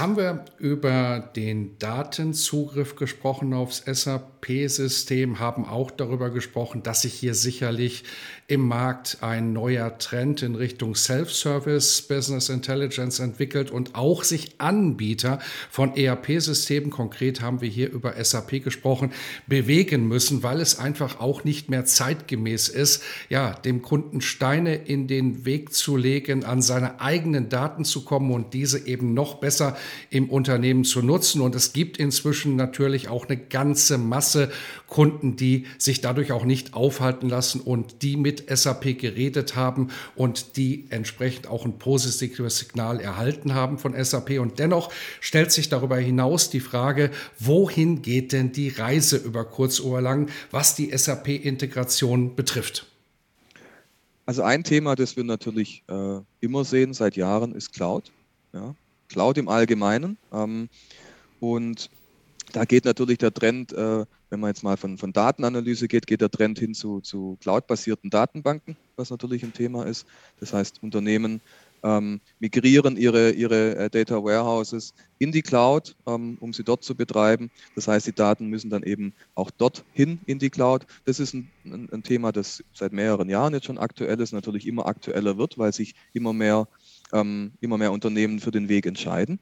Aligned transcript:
Haben 0.00 0.16
wir 0.16 0.46
über 0.56 1.30
den 1.36 1.78
Datenzugriff 1.78 2.96
gesprochen 2.96 3.52
aufs 3.52 3.82
SAP-System, 3.84 5.40
haben 5.40 5.66
auch 5.66 5.90
darüber 5.90 6.30
gesprochen, 6.30 6.82
dass 6.82 7.02
sich 7.02 7.12
hier 7.12 7.34
sicherlich 7.34 8.04
im 8.48 8.66
Markt 8.66 9.18
ein 9.20 9.52
neuer 9.52 9.98
Trend 9.98 10.40
in 10.40 10.54
Richtung 10.54 10.94
Self-Service, 10.94 12.00
Business 12.08 12.48
Intelligence 12.48 13.20
entwickelt 13.20 13.70
und 13.70 13.94
auch 13.94 14.24
sich 14.24 14.54
Anbieter 14.58 15.38
von 15.70 15.94
ERP-Systemen, 15.94 16.88
konkret 16.88 17.42
haben 17.42 17.60
wir 17.60 17.68
hier 17.68 17.92
über 17.92 18.14
SAP 18.24 18.64
gesprochen, 18.64 19.12
bewegen 19.46 20.08
müssen, 20.08 20.42
weil 20.42 20.62
es 20.62 20.78
einfach 20.78 21.20
auch 21.20 21.44
nicht 21.44 21.68
mehr 21.68 21.84
zeitgemäß 21.84 22.70
ist, 22.70 23.02
ja, 23.28 23.52
dem 23.52 23.82
Kunden 23.82 24.22
Steine 24.22 24.76
in 24.76 25.08
den 25.08 25.44
Weg 25.44 25.74
zu 25.74 25.98
legen, 25.98 26.46
an 26.46 26.62
seine 26.62 27.02
eigenen 27.02 27.50
Daten 27.50 27.84
zu 27.84 28.02
kommen 28.02 28.32
und 28.32 28.54
diese 28.54 28.86
eben 28.86 29.12
noch 29.12 29.34
besser 29.34 29.76
im 30.10 30.28
Unternehmen 30.30 30.84
zu 30.84 31.02
nutzen. 31.02 31.40
Und 31.40 31.54
es 31.54 31.72
gibt 31.72 31.96
inzwischen 31.98 32.56
natürlich 32.56 33.08
auch 33.08 33.28
eine 33.28 33.36
ganze 33.36 33.98
Masse 33.98 34.50
Kunden, 34.86 35.36
die 35.36 35.66
sich 35.78 36.00
dadurch 36.00 36.32
auch 36.32 36.44
nicht 36.44 36.74
aufhalten 36.74 37.28
lassen 37.28 37.60
und 37.60 38.02
die 38.02 38.16
mit 38.16 38.44
SAP 38.48 38.98
geredet 38.98 39.56
haben 39.56 39.88
und 40.16 40.56
die 40.56 40.86
entsprechend 40.90 41.46
auch 41.46 41.64
ein 41.64 41.78
positives 41.78 42.58
Signal 42.58 43.00
erhalten 43.00 43.54
haben 43.54 43.78
von 43.78 43.94
SAP. 44.02 44.40
Und 44.40 44.58
dennoch 44.58 44.90
stellt 45.20 45.52
sich 45.52 45.68
darüber 45.68 45.96
hinaus 45.96 46.50
die 46.50 46.60
Frage, 46.60 47.10
wohin 47.38 48.02
geht 48.02 48.32
denn 48.32 48.52
die 48.52 48.68
Reise 48.68 49.16
über 49.16 49.44
kurz 49.44 49.80
oder 49.80 50.00
lang, 50.00 50.28
was 50.50 50.74
die 50.74 50.96
SAP-Integration 50.96 52.34
betrifft? 52.34 52.86
Also 54.26 54.42
ein 54.42 54.62
Thema, 54.62 54.94
das 54.94 55.16
wir 55.16 55.24
natürlich 55.24 55.82
äh, 55.88 56.20
immer 56.40 56.64
sehen 56.64 56.94
seit 56.94 57.16
Jahren, 57.16 57.52
ist 57.52 57.72
Cloud. 57.72 58.12
Ja. 58.52 58.74
Cloud 59.10 59.36
im 59.38 59.48
Allgemeinen. 59.48 60.16
Ähm, 60.32 60.68
und 61.40 61.90
da 62.52 62.64
geht 62.64 62.84
natürlich 62.84 63.18
der 63.18 63.32
Trend, 63.32 63.72
äh, 63.72 64.06
wenn 64.30 64.40
man 64.40 64.50
jetzt 64.50 64.62
mal 64.62 64.76
von, 64.76 64.96
von 64.98 65.12
Datenanalyse 65.12 65.88
geht, 65.88 66.06
geht 66.06 66.20
der 66.20 66.30
Trend 66.30 66.58
hin 66.58 66.74
zu, 66.74 67.00
zu 67.00 67.36
cloud-basierten 67.40 68.10
Datenbanken, 68.10 68.76
was 68.96 69.10
natürlich 69.10 69.42
ein 69.42 69.52
Thema 69.52 69.84
ist. 69.86 70.06
Das 70.38 70.52
heißt, 70.52 70.82
Unternehmen 70.82 71.40
ähm, 71.82 72.20
migrieren 72.38 72.96
ihre, 72.96 73.30
ihre 73.30 73.76
äh, 73.76 73.90
Data 73.90 74.22
Warehouses 74.22 74.94
in 75.18 75.32
die 75.32 75.42
Cloud, 75.42 75.96
ähm, 76.06 76.36
um 76.40 76.52
sie 76.52 76.64
dort 76.64 76.84
zu 76.84 76.94
betreiben. 76.94 77.50
Das 77.74 77.88
heißt, 77.88 78.06
die 78.06 78.14
Daten 78.14 78.46
müssen 78.46 78.70
dann 78.70 78.82
eben 78.82 79.14
auch 79.34 79.50
dorthin 79.50 80.20
in 80.26 80.38
die 80.38 80.50
Cloud. 80.50 80.86
Das 81.04 81.20
ist 81.20 81.34
ein, 81.34 81.50
ein, 81.64 81.88
ein 81.90 82.02
Thema, 82.02 82.32
das 82.32 82.62
seit 82.74 82.92
mehreren 82.92 83.28
Jahren 83.28 83.54
jetzt 83.54 83.66
schon 83.66 83.78
aktuell 83.78 84.20
ist, 84.20 84.32
natürlich 84.32 84.66
immer 84.66 84.86
aktueller 84.86 85.38
wird, 85.38 85.58
weil 85.58 85.72
sich 85.72 85.94
immer 86.12 86.32
mehr 86.32 86.68
ähm, 87.12 87.52
immer 87.60 87.78
mehr 87.78 87.92
Unternehmen 87.92 88.40
für 88.40 88.50
den 88.50 88.68
Weg 88.68 88.86
entscheiden. 88.86 89.38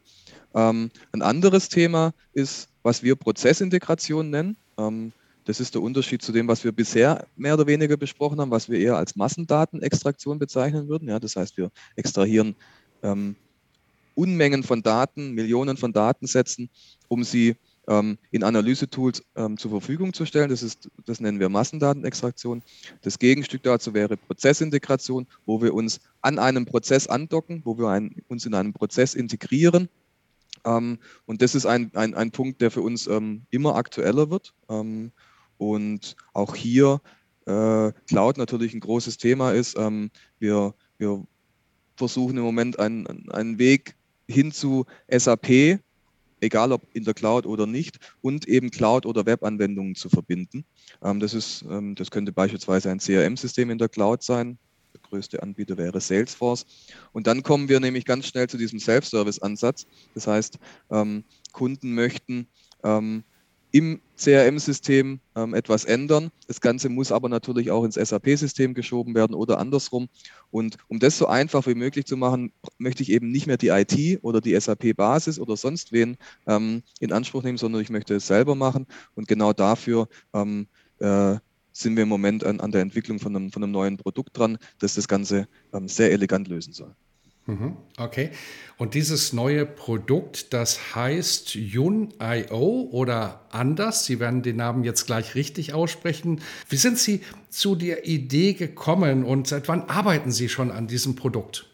Ähm, 0.54 0.90
ein 1.12 1.22
anderes 1.22 1.68
Thema 1.68 2.12
ist, 2.32 2.68
was 2.82 3.02
wir 3.02 3.16
Prozessintegration 3.16 4.30
nennen. 4.30 4.56
Ähm, 4.78 5.12
das 5.44 5.60
ist 5.60 5.74
der 5.74 5.82
Unterschied 5.82 6.20
zu 6.20 6.32
dem, 6.32 6.46
was 6.46 6.62
wir 6.64 6.72
bisher 6.72 7.26
mehr 7.36 7.54
oder 7.54 7.66
weniger 7.66 7.96
besprochen 7.96 8.40
haben, 8.40 8.50
was 8.50 8.68
wir 8.68 8.78
eher 8.78 8.96
als 8.96 9.16
Massendatenextraktion 9.16 10.38
bezeichnen 10.38 10.88
würden. 10.88 11.08
Ja, 11.08 11.18
das 11.18 11.36
heißt, 11.36 11.56
wir 11.56 11.70
extrahieren 11.96 12.54
ähm, 13.02 13.34
Unmengen 14.14 14.62
von 14.62 14.82
Daten, 14.82 15.32
Millionen 15.32 15.76
von 15.76 15.92
Datensätzen, 15.92 16.68
um 17.08 17.24
sie 17.24 17.56
in 18.30 18.44
Analyse-Tools 18.44 19.24
ähm, 19.36 19.56
zur 19.56 19.70
Verfügung 19.70 20.12
zu 20.12 20.26
stellen. 20.26 20.50
Das, 20.50 20.62
ist, 20.62 20.90
das 21.06 21.20
nennen 21.20 21.40
wir 21.40 21.48
Massendatenextraktion. 21.48 22.62
Das 23.00 23.18
Gegenstück 23.18 23.62
dazu 23.62 23.94
wäre 23.94 24.16
Prozessintegration, 24.16 25.26
wo 25.46 25.62
wir 25.62 25.72
uns 25.72 26.00
an 26.20 26.38
einem 26.38 26.66
Prozess 26.66 27.06
andocken, 27.06 27.62
wo 27.64 27.78
wir 27.78 27.88
ein, 27.88 28.16
uns 28.28 28.44
in 28.44 28.54
einem 28.54 28.74
Prozess 28.74 29.14
integrieren. 29.14 29.88
Ähm, 30.64 30.98
und 31.26 31.40
das 31.40 31.54
ist 31.54 31.66
ein, 31.66 31.90
ein, 31.94 32.14
ein 32.14 32.30
Punkt, 32.30 32.60
der 32.60 32.70
für 32.70 32.82
uns 32.82 33.06
ähm, 33.06 33.42
immer 33.50 33.76
aktueller 33.76 34.30
wird. 34.30 34.54
Ähm, 34.68 35.12
und 35.56 36.16
auch 36.34 36.54
hier 36.54 37.00
äh, 37.46 37.92
Cloud 38.06 38.36
natürlich 38.36 38.74
ein 38.74 38.80
großes 38.80 39.16
Thema 39.16 39.52
ist. 39.52 39.76
Ähm, 39.78 40.10
wir, 40.38 40.74
wir 40.98 41.24
versuchen 41.96 42.36
im 42.36 42.44
Moment 42.44 42.78
einen, 42.78 43.30
einen 43.30 43.58
Weg 43.58 43.96
hin 44.28 44.52
zu 44.52 44.84
SAP, 45.10 45.80
egal 46.40 46.72
ob 46.72 46.82
in 46.92 47.04
der 47.04 47.14
Cloud 47.14 47.46
oder 47.46 47.66
nicht, 47.66 47.98
und 48.20 48.46
eben 48.48 48.70
Cloud- 48.70 49.06
oder 49.06 49.26
Webanwendungen 49.26 49.94
zu 49.94 50.08
verbinden. 50.08 50.64
Ähm, 51.02 51.20
das, 51.20 51.34
ist, 51.34 51.64
ähm, 51.68 51.94
das 51.94 52.10
könnte 52.10 52.32
beispielsweise 52.32 52.90
ein 52.90 52.98
CRM-System 52.98 53.70
in 53.70 53.78
der 53.78 53.88
Cloud 53.88 54.22
sein. 54.22 54.58
Der 54.94 55.00
größte 55.02 55.42
Anbieter 55.42 55.76
wäre 55.76 56.00
Salesforce. 56.00 56.64
Und 57.12 57.26
dann 57.26 57.42
kommen 57.42 57.68
wir 57.68 57.80
nämlich 57.80 58.04
ganz 58.04 58.26
schnell 58.26 58.48
zu 58.48 58.56
diesem 58.56 58.78
Self-Service-Ansatz. 58.78 59.86
Das 60.14 60.26
heißt, 60.26 60.58
ähm, 60.90 61.24
Kunden 61.52 61.94
möchten 61.94 62.48
im 63.70 64.00
CRM-System 64.16 65.20
ähm, 65.36 65.54
etwas 65.54 65.84
ändern. 65.84 66.30
Das 66.46 66.60
Ganze 66.60 66.88
muss 66.88 67.12
aber 67.12 67.28
natürlich 67.28 67.70
auch 67.70 67.84
ins 67.84 67.94
SAP-System 67.94 68.74
geschoben 68.74 69.14
werden 69.14 69.34
oder 69.34 69.58
andersrum. 69.58 70.08
Und 70.50 70.76
um 70.88 70.98
das 70.98 71.18
so 71.18 71.26
einfach 71.26 71.66
wie 71.66 71.74
möglich 71.74 72.06
zu 72.06 72.16
machen, 72.16 72.52
möchte 72.78 73.02
ich 73.02 73.10
eben 73.10 73.30
nicht 73.30 73.46
mehr 73.46 73.56
die 73.56 73.68
IT 73.68 74.22
oder 74.22 74.40
die 74.40 74.58
SAP-Basis 74.58 75.38
oder 75.38 75.56
sonst 75.56 75.92
wen 75.92 76.16
ähm, 76.46 76.82
in 77.00 77.12
Anspruch 77.12 77.42
nehmen, 77.42 77.58
sondern 77.58 77.82
ich 77.82 77.90
möchte 77.90 78.14
es 78.16 78.26
selber 78.26 78.54
machen. 78.54 78.86
Und 79.14 79.28
genau 79.28 79.52
dafür 79.52 80.08
ähm, 80.32 80.66
äh, 80.98 81.36
sind 81.72 81.96
wir 81.96 82.02
im 82.02 82.08
Moment 82.08 82.44
an, 82.44 82.60
an 82.60 82.72
der 82.72 82.80
Entwicklung 82.80 83.20
von 83.20 83.36
einem, 83.36 83.52
von 83.52 83.62
einem, 83.62 83.72
neuen 83.72 83.96
Produkt 83.98 84.36
dran, 84.36 84.58
das 84.80 84.94
das 84.94 85.06
Ganze 85.06 85.46
ähm, 85.72 85.88
sehr 85.88 86.10
elegant 86.10 86.48
lösen 86.48 86.72
soll. 86.72 86.94
Mhm, 87.48 87.78
okay. 87.96 88.30
Und 88.76 88.92
dieses 88.92 89.32
neue 89.32 89.64
Produkt, 89.64 90.52
das 90.52 90.94
heißt 90.94 91.54
Yun.io 91.54 92.88
oder 92.92 93.46
anders. 93.50 94.04
Sie 94.04 94.20
werden 94.20 94.42
den 94.42 94.56
Namen 94.56 94.84
jetzt 94.84 95.06
gleich 95.06 95.34
richtig 95.34 95.72
aussprechen. 95.72 96.42
Wie 96.68 96.76
sind 96.76 96.98
Sie 96.98 97.22
zu 97.48 97.74
der 97.74 98.06
Idee 98.06 98.52
gekommen 98.52 99.24
und 99.24 99.46
seit 99.48 99.66
wann 99.66 99.84
arbeiten 99.88 100.30
Sie 100.30 100.50
schon 100.50 100.70
an 100.70 100.88
diesem 100.88 101.16
Produkt? 101.16 101.66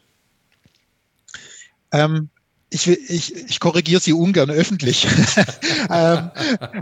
Ähm, 1.93 2.31
ich, 2.75 2.89
ich, 2.89 3.37
ich 3.37 3.61
korrigiere 3.61 4.01
Sie 4.01 4.12
ungern 4.12 4.51
öffentlich. 4.51 5.07
ähm, 5.91 6.31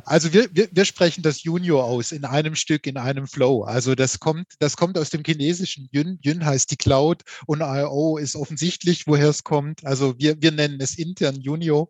also 0.06 0.32
wir, 0.32 0.48
wir, 0.52 0.68
wir, 0.72 0.84
sprechen 0.86 1.22
das 1.22 1.42
Junior 1.42 1.84
aus 1.84 2.12
in 2.12 2.24
einem 2.24 2.54
Stück, 2.54 2.86
in 2.86 2.96
einem 2.96 3.26
Flow. 3.26 3.62
Also 3.62 3.94
das 3.94 4.18
kommt, 4.18 4.46
das 4.58 4.76
kommt 4.76 4.96
aus 4.96 5.10
dem 5.10 5.22
chinesischen 5.24 5.88
Yun. 5.92 6.18
Yun 6.22 6.44
heißt 6.44 6.70
die 6.70 6.76
Cloud 6.76 7.22
und 7.46 7.60
IO 7.60 8.16
ist 8.16 8.36
offensichtlich, 8.36 9.06
woher 9.06 9.28
es 9.28 9.44
kommt. 9.44 9.84
Also 9.84 10.18
wir, 10.18 10.40
wir 10.40 10.52
nennen 10.52 10.80
es 10.80 10.96
intern 10.96 11.40
Junior. 11.40 11.88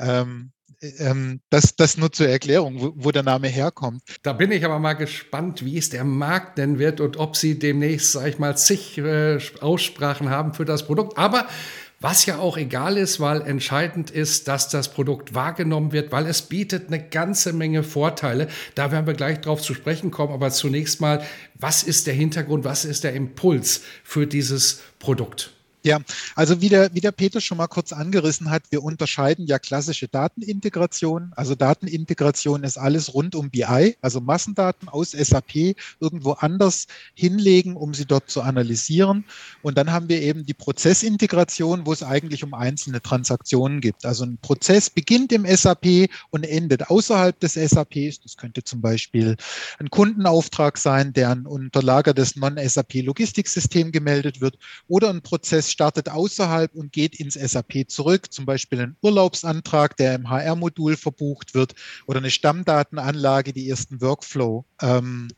Ähm, 0.00 0.50
ähm, 0.98 1.40
das, 1.50 1.76
das 1.76 1.96
nur 1.96 2.12
zur 2.12 2.28
Erklärung, 2.28 2.80
wo, 2.80 2.92
wo, 2.96 3.10
der 3.10 3.22
Name 3.22 3.48
herkommt. 3.48 4.02
Da 4.22 4.32
bin 4.32 4.50
ich 4.50 4.64
aber 4.64 4.78
mal 4.78 4.94
gespannt, 4.94 5.64
wie 5.64 5.78
es 5.78 5.90
der 5.90 6.04
Markt 6.04 6.58
denn 6.58 6.78
wird 6.78 7.00
und 7.00 7.16
ob 7.16 7.36
Sie 7.36 7.58
demnächst, 7.58 8.12
sag 8.12 8.26
ich 8.26 8.38
mal, 8.38 8.56
zig 8.56 8.98
äh, 8.98 9.38
Aussprachen 9.60 10.28
haben 10.28 10.54
für 10.54 10.64
das 10.64 10.86
Produkt. 10.86 11.16
Aber 11.16 11.46
was 12.04 12.26
ja 12.26 12.38
auch 12.38 12.58
egal 12.58 12.98
ist, 12.98 13.18
weil 13.18 13.40
entscheidend 13.40 14.10
ist, 14.10 14.46
dass 14.46 14.68
das 14.68 14.92
Produkt 14.92 15.34
wahrgenommen 15.34 15.92
wird, 15.92 16.12
weil 16.12 16.26
es 16.26 16.42
bietet 16.42 16.88
eine 16.88 17.02
ganze 17.02 17.54
Menge 17.54 17.82
Vorteile. 17.82 18.48
Da 18.74 18.92
werden 18.92 19.06
wir 19.06 19.14
gleich 19.14 19.40
drauf 19.40 19.62
zu 19.62 19.72
sprechen 19.72 20.10
kommen. 20.10 20.30
Aber 20.30 20.50
zunächst 20.50 21.00
mal, 21.00 21.24
was 21.54 21.82
ist 21.82 22.06
der 22.06 22.12
Hintergrund, 22.12 22.62
was 22.62 22.84
ist 22.84 23.04
der 23.04 23.14
Impuls 23.14 23.80
für 24.02 24.26
dieses 24.26 24.82
Produkt? 24.98 25.54
Ja, 25.86 26.00
also 26.34 26.62
wie 26.62 26.70
der, 26.70 26.94
wie 26.94 27.02
der 27.02 27.12
Peter 27.12 27.42
schon 27.42 27.58
mal 27.58 27.66
kurz 27.66 27.92
angerissen 27.92 28.48
hat, 28.48 28.62
wir 28.70 28.82
unterscheiden 28.82 29.46
ja 29.46 29.58
klassische 29.58 30.08
Datenintegration. 30.08 31.34
Also 31.36 31.54
Datenintegration 31.54 32.64
ist 32.64 32.78
alles 32.78 33.12
rund 33.12 33.34
um 33.34 33.50
BI, 33.50 33.94
also 34.00 34.22
Massendaten 34.22 34.88
aus 34.88 35.10
SAP 35.10 35.76
irgendwo 36.00 36.32
anders 36.32 36.86
hinlegen, 37.12 37.76
um 37.76 37.92
sie 37.92 38.06
dort 38.06 38.30
zu 38.30 38.40
analysieren. 38.40 39.26
Und 39.60 39.76
dann 39.76 39.92
haben 39.92 40.08
wir 40.08 40.22
eben 40.22 40.46
die 40.46 40.54
Prozessintegration, 40.54 41.84
wo 41.84 41.92
es 41.92 42.02
eigentlich 42.02 42.42
um 42.44 42.54
einzelne 42.54 43.02
Transaktionen 43.02 43.82
gibt. 43.82 44.06
Also 44.06 44.24
ein 44.24 44.38
Prozess 44.38 44.88
beginnt 44.88 45.32
im 45.32 45.44
SAP 45.44 46.08
und 46.30 46.44
endet 46.44 46.88
außerhalb 46.88 47.38
des 47.40 47.54
SAPs. 47.54 48.22
Das 48.22 48.38
könnte 48.38 48.64
zum 48.64 48.80
Beispiel 48.80 49.36
ein 49.78 49.90
Kundenauftrag 49.90 50.78
sein, 50.78 51.12
der 51.12 51.28
an 51.28 51.44
unterlagertes 51.44 52.36
Non-SAP-Logistiksystem 52.36 53.92
gemeldet 53.92 54.40
wird 54.40 54.56
oder 54.88 55.10
ein 55.10 55.20
Prozess 55.20 55.73
startet 55.74 56.08
außerhalb 56.08 56.74
und 56.74 56.92
geht 56.92 57.20
ins 57.20 57.34
SAP 57.34 57.88
zurück, 57.88 58.32
zum 58.32 58.46
Beispiel 58.46 58.80
ein 58.80 58.96
Urlaubsantrag, 59.02 59.96
der 59.96 60.14
im 60.14 60.30
HR-Modul 60.30 60.96
verbucht 60.96 61.54
wird 61.54 61.74
oder 62.06 62.18
eine 62.18 62.30
Stammdatenanlage, 62.30 63.52
die 63.52 63.68
ersten 63.68 64.00
Workflow 64.00 64.64
ähm, 64.80 65.28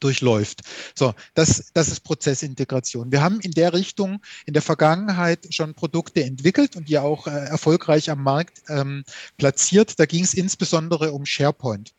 durchläuft. 0.00 0.62
So, 0.94 1.14
das, 1.34 1.70
das 1.74 1.88
ist 1.88 2.00
Prozessintegration. 2.00 3.12
Wir 3.12 3.22
haben 3.22 3.40
in 3.40 3.52
der 3.52 3.72
Richtung 3.72 4.20
in 4.46 4.54
der 4.54 4.62
Vergangenheit 4.62 5.52
schon 5.52 5.74
Produkte 5.74 6.24
entwickelt 6.24 6.76
und 6.76 6.88
die 6.88 6.98
auch 6.98 7.26
äh, 7.26 7.30
erfolgreich 7.30 8.10
am 8.10 8.22
Markt 8.22 8.62
ähm, 8.68 9.04
platziert. 9.36 9.98
Da 9.98 10.06
ging 10.06 10.24
es 10.24 10.34
insbesondere 10.34 11.12
um 11.12 11.26
SharePoint. 11.26 11.94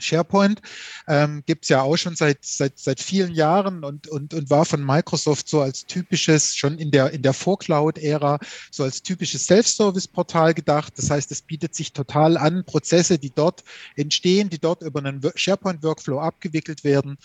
SharePoint 0.00 0.60
ähm, 1.08 1.42
gibt 1.46 1.64
es 1.64 1.68
ja 1.68 1.82
auch 1.82 1.96
schon 1.96 2.16
seit, 2.16 2.38
seit, 2.44 2.78
seit 2.78 3.00
vielen 3.00 3.34
Jahren 3.34 3.84
und, 3.84 4.08
und, 4.08 4.34
und 4.34 4.50
war 4.50 4.64
von 4.64 4.84
Microsoft 4.84 5.48
so 5.48 5.60
als 5.60 5.86
typisches, 5.86 6.56
schon 6.56 6.78
in 6.78 6.90
der, 6.90 7.10
in 7.10 7.22
der 7.22 7.32
Vorcloud-Ära, 7.32 8.38
so 8.70 8.84
als 8.84 9.02
typisches 9.02 9.46
Self-Service-Portal 9.46 10.54
gedacht. 10.54 10.94
Das 10.96 11.10
heißt, 11.10 11.30
es 11.30 11.42
bietet 11.42 11.74
sich 11.74 11.92
total 11.92 12.36
an, 12.36 12.64
Prozesse, 12.64 13.18
die 13.18 13.30
dort 13.30 13.64
entstehen, 13.96 14.50
die 14.50 14.58
dort 14.58 14.82
über 14.82 15.00
einen 15.00 15.22
SharePoint-Workflow 15.34 16.20
abgewickelt 16.20 16.84
werden, 16.84 17.18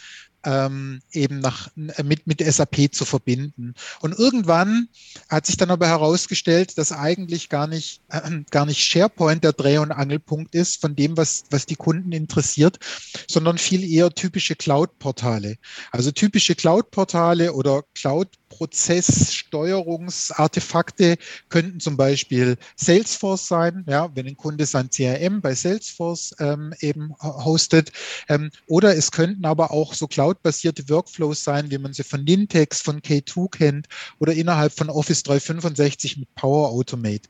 ähm, 0.45 1.01
eben 1.11 1.39
nach, 1.39 1.69
mit, 1.75 2.27
mit 2.27 2.39
SAP 2.39 2.93
zu 2.93 3.03
verbinden. 3.03 3.73
Und 3.99 4.17
irgendwann 4.17 4.87
hat 5.29 5.45
sich 5.45 5.57
dann 5.57 5.71
aber 5.71 5.87
herausgestellt, 5.87 6.77
dass 6.77 6.91
eigentlich 6.91 7.49
gar 7.49 7.67
nicht, 7.67 8.01
äh, 8.09 8.41
gar 8.51 8.65
nicht 8.65 8.79
SharePoint 8.79 9.43
der 9.43 9.53
Dreh- 9.53 9.79
und 9.79 9.91
Angelpunkt 9.91 10.55
ist 10.55 10.79
von 10.79 10.95
dem, 10.95 11.17
was, 11.17 11.45
was 11.49 11.65
die 11.65 11.75
Kunden 11.75 12.11
interessiert, 12.11 12.79
sondern 13.27 13.57
viel 13.57 13.83
eher 13.83 14.11
typische 14.11 14.55
Cloud-Portale. 14.55 15.57
Also 15.91 16.11
typische 16.11 16.55
Cloud-Portale 16.55 17.53
oder 17.53 17.83
Cloud 17.95 18.29
Prozesssteuerungsartefakte 18.55 21.17
könnten 21.49 21.81
zum 21.81 21.97
Beispiel 21.97 22.55
Salesforce 22.77 23.49
sein, 23.49 23.83
ja, 23.87 24.09
wenn 24.15 24.27
ein 24.27 24.37
Kunde 24.37 24.65
sein 24.65 24.89
CRM 24.89 25.41
bei 25.41 25.53
Salesforce 25.53 26.33
ähm, 26.39 26.73
eben 26.79 27.13
hostet. 27.21 27.91
Ähm, 28.29 28.51
oder 28.67 28.95
es 28.95 29.11
könnten 29.11 29.45
aber 29.45 29.71
auch 29.71 29.93
so 29.93 30.07
cloud-basierte 30.07 30.87
Workflows 30.87 31.43
sein, 31.43 31.69
wie 31.69 31.77
man 31.77 31.91
sie 31.91 32.03
von 32.03 32.23
Nintex, 32.23 32.81
von 32.81 33.01
K2 33.01 33.49
kennt 33.49 33.87
oder 34.19 34.31
innerhalb 34.31 34.71
von 34.71 34.89
Office 34.89 35.23
365 35.23 36.15
mit 36.15 36.33
Power 36.35 36.69
Automate. 36.69 37.27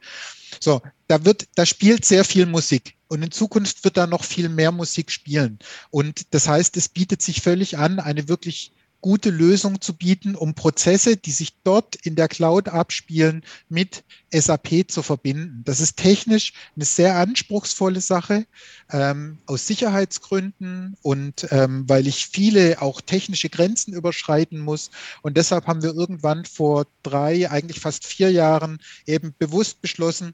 So, 0.59 0.79
da 1.07 1.25
wird, 1.25 1.47
da 1.55 1.65
spielt 1.65 2.05
sehr 2.05 2.23
viel 2.23 2.45
Musik. 2.45 2.93
Und 3.07 3.23
in 3.23 3.31
Zukunft 3.31 3.83
wird 3.83 3.97
da 3.97 4.05
noch 4.05 4.23
viel 4.23 4.49
mehr 4.49 4.71
Musik 4.71 5.09
spielen. 5.11 5.57
Und 5.89 6.35
das 6.35 6.47
heißt, 6.47 6.77
es 6.77 6.87
bietet 6.87 7.23
sich 7.23 7.41
völlig 7.41 7.79
an, 7.79 7.99
eine 7.99 8.27
wirklich 8.27 8.73
gute 9.05 9.29
Lösung 9.29 9.81
zu 9.81 9.93
bieten, 9.93 10.33
um 10.33 10.55
Prozesse, 10.55 11.15
die 11.15 11.29
sich 11.29 11.53
dort 11.63 11.95
in 11.95 12.15
der 12.15 12.27
Cloud 12.27 12.69
abspielen, 12.69 13.43
mit 13.69 14.03
SAP 14.33 14.85
zu 14.87 15.03
verbinden. 15.03 15.61
Das 15.63 15.79
ist 15.79 15.97
technisch 15.97 16.53
eine 16.75 16.85
sehr 16.85 17.15
anspruchsvolle 17.15 18.01
Sache 18.01 18.47
ähm, 18.89 19.37
aus 19.45 19.67
Sicherheitsgründen 19.67 20.97
und 21.03 21.47
ähm, 21.51 21.87
weil 21.87 22.07
ich 22.07 22.25
viele 22.25 22.81
auch 22.81 22.99
technische 22.99 23.49
Grenzen 23.49 23.93
überschreiten 23.93 24.59
muss. 24.59 24.89
Und 25.21 25.37
deshalb 25.37 25.67
haben 25.67 25.83
wir 25.83 25.93
irgendwann 25.93 26.43
vor 26.43 26.87
drei, 27.03 27.51
eigentlich 27.51 27.81
fast 27.81 28.07
vier 28.07 28.31
Jahren 28.31 28.79
eben 29.05 29.35
bewusst 29.37 29.83
beschlossen, 29.83 30.33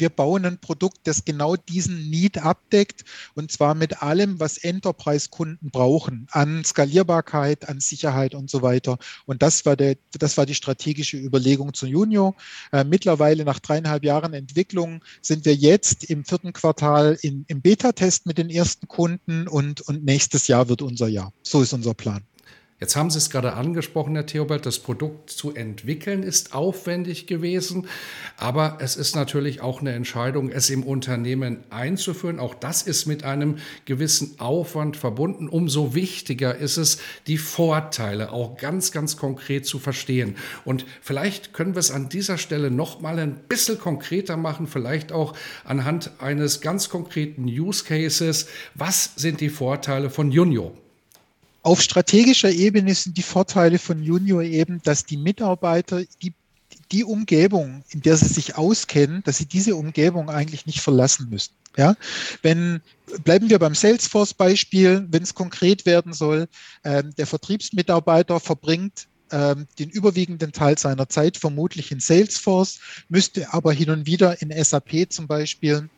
wir 0.00 0.10
bauen 0.10 0.44
ein 0.44 0.58
Produkt, 0.58 0.98
das 1.04 1.24
genau 1.24 1.56
diesen 1.56 2.10
Need 2.10 2.38
abdeckt 2.38 3.04
und 3.34 3.50
zwar 3.50 3.74
mit 3.74 4.02
allem, 4.02 4.40
was 4.40 4.58
Enterprise-Kunden 4.58 5.70
brauchen, 5.70 6.26
an 6.30 6.64
Skalierbarkeit, 6.64 7.68
an 7.68 7.80
Sicherheit 7.80 8.34
und 8.34 8.50
so 8.50 8.62
weiter. 8.62 8.98
Und 9.26 9.42
das 9.42 9.66
war, 9.66 9.76
der, 9.76 9.96
das 10.12 10.36
war 10.36 10.46
die 10.46 10.54
strategische 10.54 11.16
Überlegung 11.16 11.74
zu 11.74 11.86
Junio. 11.86 12.34
Äh, 12.72 12.84
mittlerweile 12.84 13.44
nach 13.44 13.58
dreieinhalb 13.58 14.04
Jahren 14.04 14.34
Entwicklung 14.34 15.02
sind 15.22 15.44
wir 15.44 15.54
jetzt 15.54 16.04
im 16.04 16.24
vierten 16.24 16.52
Quartal 16.52 17.18
in, 17.22 17.44
im 17.48 17.60
Beta-Test 17.60 18.26
mit 18.26 18.38
den 18.38 18.50
ersten 18.50 18.88
Kunden 18.88 19.48
und, 19.48 19.80
und 19.82 20.04
nächstes 20.04 20.48
Jahr 20.48 20.68
wird 20.68 20.82
unser 20.82 21.08
Jahr. 21.08 21.32
So 21.42 21.62
ist 21.62 21.72
unser 21.72 21.94
Plan. 21.94 22.22
Jetzt 22.78 22.94
haben 22.94 23.08
Sie 23.08 23.16
es 23.16 23.30
gerade 23.30 23.54
angesprochen, 23.54 24.14
Herr 24.16 24.26
Theobald, 24.26 24.66
das 24.66 24.80
Produkt 24.80 25.30
zu 25.30 25.54
entwickeln 25.54 26.22
ist 26.22 26.52
aufwendig 26.52 27.26
gewesen, 27.26 27.88
aber 28.36 28.76
es 28.80 28.96
ist 28.96 29.16
natürlich 29.16 29.62
auch 29.62 29.80
eine 29.80 29.92
Entscheidung, 29.92 30.50
es 30.50 30.68
im 30.68 30.82
Unternehmen 30.82 31.64
einzuführen. 31.70 32.38
Auch 32.38 32.54
das 32.54 32.82
ist 32.82 33.06
mit 33.06 33.24
einem 33.24 33.56
gewissen 33.86 34.38
Aufwand 34.40 34.98
verbunden. 34.98 35.48
Umso 35.48 35.94
wichtiger 35.94 36.54
ist 36.54 36.76
es, 36.76 36.98
die 37.26 37.38
Vorteile 37.38 38.30
auch 38.30 38.58
ganz, 38.58 38.92
ganz 38.92 39.16
konkret 39.16 39.64
zu 39.64 39.78
verstehen. 39.78 40.36
Und 40.66 40.84
vielleicht 41.00 41.54
können 41.54 41.74
wir 41.74 41.80
es 41.80 41.90
an 41.90 42.10
dieser 42.10 42.36
Stelle 42.36 42.70
noch 42.70 43.00
mal 43.00 43.18
ein 43.18 43.36
bisschen 43.48 43.78
konkreter 43.78 44.36
machen, 44.36 44.66
vielleicht 44.66 45.12
auch 45.12 45.34
anhand 45.64 46.10
eines 46.18 46.60
ganz 46.60 46.90
konkreten 46.90 47.46
Use 47.46 47.84
Cases. 47.84 48.48
Was 48.74 49.14
sind 49.16 49.40
die 49.40 49.48
Vorteile 49.48 50.10
von 50.10 50.30
Junio? 50.30 50.76
Auf 51.66 51.82
strategischer 51.82 52.52
Ebene 52.52 52.94
sind 52.94 53.16
die 53.16 53.24
Vorteile 53.24 53.80
von 53.80 54.00
Junior 54.00 54.40
eben, 54.44 54.80
dass 54.84 55.04
die 55.04 55.16
Mitarbeiter 55.16 56.04
die, 56.22 56.32
die 56.92 57.02
Umgebung, 57.02 57.82
in 57.88 58.02
der 58.02 58.16
sie 58.16 58.28
sich 58.28 58.54
auskennen, 58.54 59.24
dass 59.24 59.38
sie 59.38 59.46
diese 59.46 59.74
Umgebung 59.74 60.30
eigentlich 60.30 60.66
nicht 60.66 60.80
verlassen 60.80 61.28
müssen. 61.28 61.54
Ja, 61.76 61.96
wenn 62.42 62.82
bleiben 63.24 63.50
wir 63.50 63.58
beim 63.58 63.74
Salesforce-Beispiel, 63.74 65.08
wenn 65.10 65.24
es 65.24 65.34
konkret 65.34 65.86
werden 65.86 66.12
soll, 66.12 66.46
äh, 66.84 67.02
der 67.18 67.26
Vertriebsmitarbeiter 67.26 68.38
verbringt 68.38 69.08
ähm, 69.32 69.66
den 69.80 69.90
überwiegenden 69.90 70.52
Teil 70.52 70.78
seiner 70.78 71.08
Zeit 71.08 71.36
vermutlich 71.36 71.90
in 71.90 71.98
Salesforce, 71.98 72.78
müsste 73.08 73.52
aber 73.52 73.72
hin 73.72 73.90
und 73.90 74.06
wieder 74.06 74.40
in 74.40 74.52
SAP 74.64 75.10
zum 75.10 75.26
Beispiel 75.26 75.88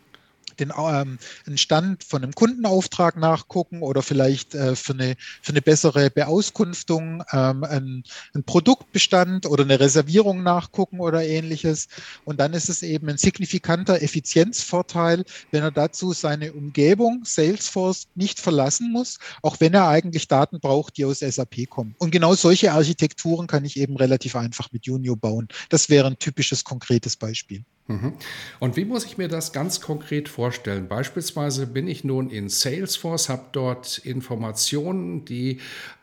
den 0.56 0.72
ähm, 0.76 1.18
einen 1.46 1.58
Stand 1.58 2.04
von 2.04 2.22
einem 2.22 2.34
Kundenauftrag 2.34 3.16
nachgucken 3.16 3.82
oder 3.82 4.02
vielleicht 4.02 4.54
äh, 4.54 4.76
für, 4.76 4.92
eine, 4.92 5.16
für 5.42 5.52
eine 5.52 5.62
bessere 5.62 6.10
Beauskunftung 6.10 7.22
ähm, 7.32 7.64
einen, 7.64 8.04
einen 8.34 8.44
Produktbestand 8.44 9.46
oder 9.46 9.64
eine 9.64 9.80
Reservierung 9.80 10.42
nachgucken 10.42 11.00
oder 11.00 11.24
ähnliches. 11.24 11.88
Und 12.24 12.40
dann 12.40 12.52
ist 12.52 12.68
es 12.68 12.82
eben 12.82 13.08
ein 13.08 13.18
signifikanter 13.18 14.02
Effizienzvorteil, 14.02 15.24
wenn 15.50 15.62
er 15.62 15.70
dazu 15.70 16.12
seine 16.12 16.52
Umgebung, 16.52 17.22
Salesforce, 17.24 18.08
nicht 18.14 18.40
verlassen 18.40 18.92
muss, 18.92 19.18
auch 19.42 19.60
wenn 19.60 19.74
er 19.74 19.88
eigentlich 19.88 20.28
Daten 20.28 20.60
braucht, 20.60 20.96
die 20.96 21.04
aus 21.04 21.20
SAP 21.20 21.68
kommen. 21.68 21.94
Und 21.98 22.10
genau 22.10 22.34
solche 22.34 22.72
Architekturen 22.72 23.46
kann 23.46 23.64
ich 23.64 23.78
eben 23.78 23.96
relativ 23.96 24.36
einfach 24.36 24.72
mit 24.72 24.86
Junio 24.86 25.16
bauen. 25.16 25.48
Das 25.68 25.88
wäre 25.88 26.06
ein 26.06 26.18
typisches 26.18 26.64
konkretes 26.64 27.16
Beispiel. 27.16 27.64
Mhm. 27.88 28.12
Und 28.60 28.76
wie 28.76 28.84
muss 28.84 29.04
ich 29.06 29.16
mir 29.18 29.28
das 29.28 29.52
ganz 29.52 29.80
konkret 29.80 30.28
vorstellen? 30.28 30.88
Beispielsweise 30.88 31.66
bin 31.66 31.88
ich 31.88 32.04
nun 32.04 32.30
in 32.30 32.50
Salesforce, 32.50 33.30
habe 33.30 33.46
dort 33.52 33.98
Informationen, 33.98 35.24
die 35.24 35.58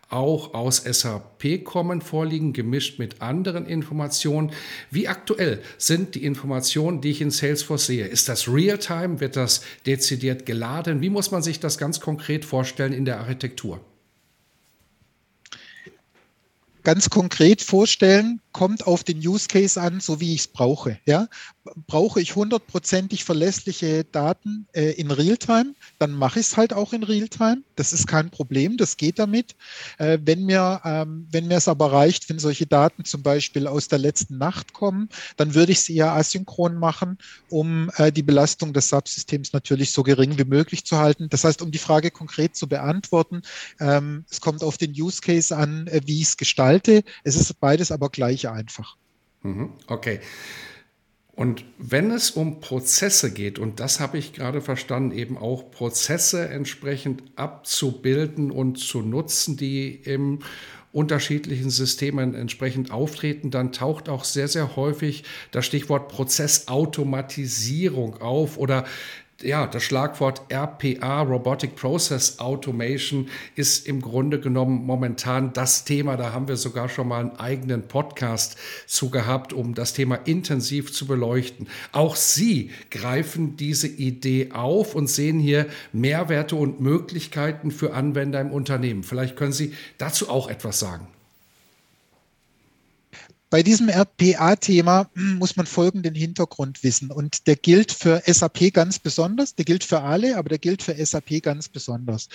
auch 0.09 0.53
aus 0.53 0.77
SAP 0.77 1.63
kommen, 1.63 2.01
vorliegen, 2.01 2.53
gemischt 2.53 2.99
mit 2.99 3.21
anderen 3.21 3.65
Informationen. 3.65 4.51
Wie 4.91 5.07
aktuell 5.07 5.61
sind 5.77 6.15
die 6.15 6.25
Informationen, 6.25 7.01
die 7.01 7.11
ich 7.11 7.21
in 7.21 7.31
Salesforce 7.31 7.87
sehe? 7.87 8.07
Ist 8.07 8.29
das 8.29 8.47
Realtime? 8.47 9.19
Wird 9.19 9.35
das 9.35 9.61
dezidiert 9.85 10.45
geladen? 10.45 11.01
Wie 11.01 11.09
muss 11.09 11.31
man 11.31 11.43
sich 11.43 11.59
das 11.59 11.77
ganz 11.77 11.99
konkret 11.99 12.45
vorstellen 12.45 12.93
in 12.93 13.05
der 13.05 13.19
Architektur? 13.19 13.81
Ganz 16.85 17.09
konkret 17.09 17.63
vorstellen, 17.63 18.41
kommt 18.51 18.85
auf 18.85 19.03
den 19.03 19.17
Use 19.17 19.47
Case 19.47 19.81
an, 19.81 19.99
so 19.99 20.19
wie 20.19 20.35
ich 20.35 20.41
es 20.41 20.47
brauche. 20.47 20.99
Ja? 21.07 21.27
Brauche 21.87 22.21
ich 22.21 22.35
hundertprozentig 22.35 23.23
verlässliche 23.23 24.03
Daten 24.03 24.67
äh, 24.71 24.91
in 24.91 25.09
Realtime, 25.09 25.73
dann 25.97 26.11
mache 26.11 26.39
ich 26.39 26.45
es 26.45 26.57
halt 26.57 26.73
auch 26.73 26.93
in 26.93 27.01
Realtime. 27.01 27.63
Das 27.75 27.93
ist 27.93 28.07
kein 28.07 28.29
Problem, 28.29 28.77
das 28.77 28.97
geht 28.97 29.19
damit. 29.19 29.55
Äh, 29.97 30.19
wenn 30.23 30.45
mir 30.45 30.81
ähm, 30.83 31.27
wenn 31.31 31.47
mir 31.47 31.57
es 31.57 31.67
aber 31.67 31.91
reicht, 31.91 32.29
wenn 32.29 32.39
solche 32.39 32.65
Daten 32.65 33.05
zum 33.05 33.23
Beispiel 33.23 33.67
aus 33.67 33.87
der 33.87 33.99
letzten 33.99 34.37
Nacht 34.37 34.73
kommen, 34.73 35.09
dann 35.37 35.53
würde 35.53 35.71
ich 35.71 35.79
es 35.79 35.89
eher 35.89 36.13
asynchron 36.13 36.75
machen, 36.75 37.17
um 37.49 37.91
äh, 37.97 38.11
die 38.11 38.23
Belastung 38.23 38.73
des 38.73 38.89
Subsystems 38.89 39.53
natürlich 39.53 39.91
so 39.91 40.03
gering 40.03 40.37
wie 40.37 40.45
möglich 40.45 40.85
zu 40.85 40.97
halten. 40.97 41.27
Das 41.29 41.43
heißt, 41.43 41.61
um 41.61 41.71
die 41.71 41.77
Frage 41.77 42.11
konkret 42.11 42.55
zu 42.55 42.67
beantworten, 42.67 43.41
ähm, 43.79 44.25
es 44.29 44.41
kommt 44.41 44.63
auf 44.63 44.77
den 44.77 44.91
Use 44.91 45.21
Case 45.21 45.55
an, 45.55 45.87
äh, 45.87 46.01
wie 46.05 46.21
ich 46.21 46.27
es 46.29 46.37
gestalte. 46.37 47.03
Es 47.23 47.35
ist 47.35 47.59
beides 47.59 47.91
aber 47.91 48.09
gleich 48.09 48.47
einfach. 48.47 48.95
Mhm. 49.43 49.73
Okay. 49.87 50.19
Und 51.35 51.65
wenn 51.77 52.11
es 52.11 52.31
um 52.31 52.61
Prozesse 52.61 53.33
geht, 53.33 53.59
und 53.59 53.81
das 53.81 53.99
habe 53.99 54.17
ich 54.17 54.31
gerade 54.31 54.61
verstanden, 54.61 55.11
eben 55.11 55.37
auch 55.37 55.69
Prozesse 55.69 56.47
entsprechend 56.47 57.23
abzubilden 57.35 58.51
und 58.51 58.79
zu 58.79 59.01
nutzen, 59.01 59.57
die 59.57 59.95
im 59.95 60.39
unterschiedlichen 60.93 61.71
Systemen 61.71 62.35
entsprechend 62.35 62.89
auftreten, 62.89 63.51
dann 63.51 63.73
taucht 63.73 64.07
auch 64.07 64.23
sehr, 64.23 64.47
sehr 64.47 64.77
häufig 64.77 65.25
das 65.51 65.65
Stichwort 65.65 66.07
Prozessautomatisierung 66.07 68.21
auf 68.21 68.57
oder 68.57 68.85
ja, 69.45 69.67
das 69.67 69.83
Schlagwort 69.83 70.41
RPA, 70.51 71.21
Robotic 71.21 71.75
Process 71.75 72.39
Automation, 72.39 73.29
ist 73.55 73.87
im 73.87 74.01
Grunde 74.01 74.39
genommen 74.39 74.85
momentan 74.85 75.53
das 75.53 75.85
Thema. 75.85 76.17
Da 76.17 76.33
haben 76.33 76.47
wir 76.47 76.57
sogar 76.57 76.89
schon 76.89 77.07
mal 77.07 77.21
einen 77.21 77.39
eigenen 77.39 77.87
Podcast 77.87 78.57
zu 78.87 79.09
gehabt, 79.09 79.53
um 79.53 79.73
das 79.73 79.93
Thema 79.93 80.15
intensiv 80.15 80.91
zu 80.91 81.07
beleuchten. 81.07 81.67
Auch 81.91 82.15
Sie 82.15 82.71
greifen 82.91 83.57
diese 83.57 83.87
Idee 83.87 84.51
auf 84.51 84.95
und 84.95 85.09
sehen 85.09 85.39
hier 85.39 85.67
Mehrwerte 85.93 86.55
und 86.55 86.79
Möglichkeiten 86.79 87.71
für 87.71 87.93
Anwender 87.93 88.41
im 88.41 88.51
Unternehmen. 88.51 89.03
Vielleicht 89.03 89.35
können 89.35 89.53
Sie 89.53 89.73
dazu 89.97 90.29
auch 90.29 90.49
etwas 90.49 90.79
sagen. 90.79 91.07
Bei 93.55 93.63
diesem 93.63 93.87
RPA-Thema 93.87 95.09
muss 95.13 95.55
man 95.55 95.65
folgenden 95.65 96.13
Hintergrund 96.13 96.83
wissen 96.83 97.09
und 97.09 97.47
der 97.47 97.55
gilt 97.55 97.93
für 97.93 98.21
SAP 98.27 98.73
ganz 98.73 98.99
besonders, 98.99 99.55
der 99.55 99.63
gilt 99.63 99.85
für 99.85 100.01
alle, 100.01 100.35
aber 100.35 100.49
der 100.49 100.57
gilt 100.57 100.83
für 100.83 100.93
SAP 100.93 101.41
ganz 101.41 101.69
besonders. 101.69 102.27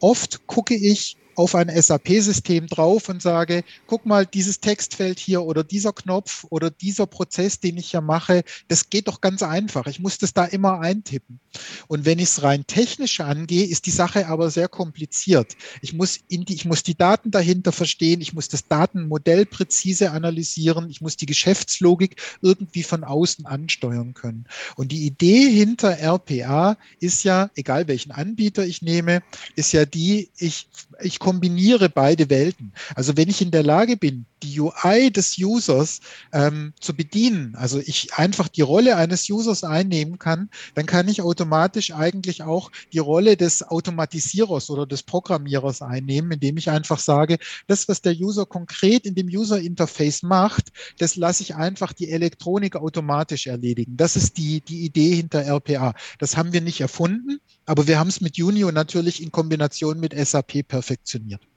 Oft 0.00 0.46
gucke 0.46 0.74
ich 0.74 1.16
auf 1.36 1.54
ein 1.54 1.70
SAP-System 1.70 2.66
drauf 2.66 3.08
und 3.08 3.22
sage, 3.22 3.62
guck 3.86 4.06
mal, 4.06 4.26
dieses 4.26 4.60
Textfeld 4.60 5.18
hier 5.18 5.42
oder 5.42 5.62
dieser 5.64 5.92
Knopf 5.92 6.44
oder 6.50 6.70
dieser 6.70 7.06
Prozess, 7.06 7.60
den 7.60 7.76
ich 7.76 7.90
hier 7.90 8.00
mache, 8.00 8.42
das 8.68 8.90
geht 8.90 9.08
doch 9.08 9.20
ganz 9.20 9.42
einfach. 9.42 9.86
Ich 9.86 10.00
muss 10.00 10.18
das 10.18 10.32
da 10.32 10.44
immer 10.44 10.80
eintippen. 10.80 11.40
Und 11.88 12.04
wenn 12.04 12.18
ich 12.18 12.30
es 12.30 12.42
rein 12.42 12.66
technisch 12.66 13.20
angehe, 13.20 13.64
ist 13.66 13.86
die 13.86 13.90
Sache 13.90 14.26
aber 14.26 14.50
sehr 14.50 14.68
kompliziert. 14.68 15.56
Ich 15.80 15.92
muss, 15.92 16.18
in 16.28 16.44
die, 16.44 16.54
ich 16.54 16.64
muss 16.64 16.82
die 16.82 16.96
Daten 16.96 17.30
dahinter 17.30 17.72
verstehen, 17.72 18.20
ich 18.20 18.32
muss 18.32 18.48
das 18.48 18.66
Datenmodell 18.68 19.46
präzise 19.46 20.10
analysieren, 20.10 20.90
ich 20.90 21.00
muss 21.00 21.16
die 21.16 21.26
Geschäftslogik 21.26 22.16
irgendwie 22.42 22.82
von 22.82 23.04
außen 23.04 23.46
ansteuern 23.46 24.14
können. 24.14 24.46
Und 24.76 24.92
die 24.92 25.06
Idee 25.06 25.50
hinter 25.50 25.98
RPA 25.98 26.76
ist 27.00 27.24
ja, 27.24 27.50
egal 27.54 27.88
welchen 27.88 28.12
Anbieter 28.12 28.66
ich 28.66 28.82
nehme, 28.82 29.22
ist 29.54 29.72
ja 29.72 29.84
die, 29.84 30.30
ich, 30.38 30.68
ich 31.00 31.18
kombiniere 31.26 31.88
beide 31.88 32.30
Welten. 32.30 32.72
Also 32.94 33.16
wenn 33.16 33.28
ich 33.28 33.42
in 33.42 33.50
der 33.50 33.64
Lage 33.64 33.96
bin, 33.96 34.26
die 34.44 34.60
UI 34.60 35.10
des 35.10 35.36
Users 35.36 35.98
ähm, 36.32 36.72
zu 36.80 36.94
bedienen, 36.94 37.56
also 37.56 37.80
ich 37.80 38.14
einfach 38.14 38.46
die 38.46 38.60
Rolle 38.60 38.96
eines 38.96 39.28
Users 39.28 39.64
einnehmen 39.64 40.20
kann, 40.20 40.50
dann 40.76 40.86
kann 40.86 41.08
ich 41.08 41.22
automatisch 41.22 41.92
eigentlich 41.92 42.44
auch 42.44 42.70
die 42.92 43.00
Rolle 43.00 43.36
des 43.36 43.64
Automatisierers 43.64 44.70
oder 44.70 44.86
des 44.86 45.02
Programmierers 45.02 45.82
einnehmen, 45.82 46.30
indem 46.30 46.58
ich 46.58 46.70
einfach 46.70 47.00
sage, 47.00 47.38
das, 47.66 47.88
was 47.88 48.02
der 48.02 48.12
User 48.12 48.46
konkret 48.46 49.04
in 49.04 49.16
dem 49.16 49.26
User 49.26 49.58
Interface 49.58 50.22
macht, 50.22 50.68
das 50.98 51.16
lasse 51.16 51.42
ich 51.42 51.56
einfach 51.56 51.92
die 51.92 52.08
Elektronik 52.08 52.76
automatisch 52.76 53.48
erledigen. 53.48 53.96
Das 53.96 54.14
ist 54.14 54.36
die, 54.36 54.60
die 54.60 54.84
Idee 54.84 55.16
hinter 55.16 55.44
RPA. 55.44 55.92
Das 56.20 56.36
haben 56.36 56.52
wir 56.52 56.60
nicht 56.60 56.80
erfunden, 56.80 57.40
aber 57.64 57.88
wir 57.88 57.98
haben 57.98 58.10
es 58.10 58.20
mit 58.20 58.36
Junio 58.36 58.70
natürlich 58.70 59.20
in 59.20 59.32
Kombination 59.32 59.98
mit 59.98 60.14
SAP 60.16 60.68
perfektioniert. 60.68 61.15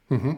Mhm. 0.09 0.37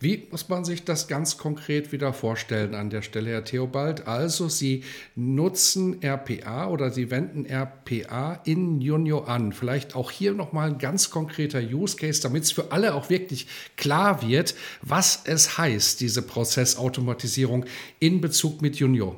Wie 0.00 0.26
muss 0.32 0.48
man 0.48 0.64
sich 0.64 0.84
das 0.84 1.06
ganz 1.06 1.38
konkret 1.38 1.92
wieder 1.92 2.12
vorstellen 2.12 2.74
an 2.74 2.90
der 2.90 3.02
Stelle, 3.02 3.30
Herr 3.30 3.44
Theobald? 3.44 4.08
Also 4.08 4.48
Sie 4.48 4.82
nutzen 5.14 6.02
RPA 6.02 6.66
oder 6.66 6.90
Sie 6.90 7.10
wenden 7.10 7.46
RPA 7.46 8.40
in 8.44 8.80
Junio 8.80 9.20
an. 9.20 9.52
Vielleicht 9.52 9.94
auch 9.94 10.10
hier 10.10 10.34
nochmal 10.34 10.70
ein 10.70 10.78
ganz 10.78 11.10
konkreter 11.10 11.60
Use 11.60 11.96
Case, 11.96 12.20
damit 12.20 12.42
es 12.42 12.50
für 12.50 12.72
alle 12.72 12.94
auch 12.94 13.10
wirklich 13.10 13.46
klar 13.76 14.26
wird, 14.26 14.56
was 14.82 15.22
es 15.24 15.56
heißt, 15.56 16.00
diese 16.00 16.22
Prozessautomatisierung 16.22 17.64
in 18.00 18.20
Bezug 18.20 18.60
mit 18.60 18.76
Junio. 18.76 19.16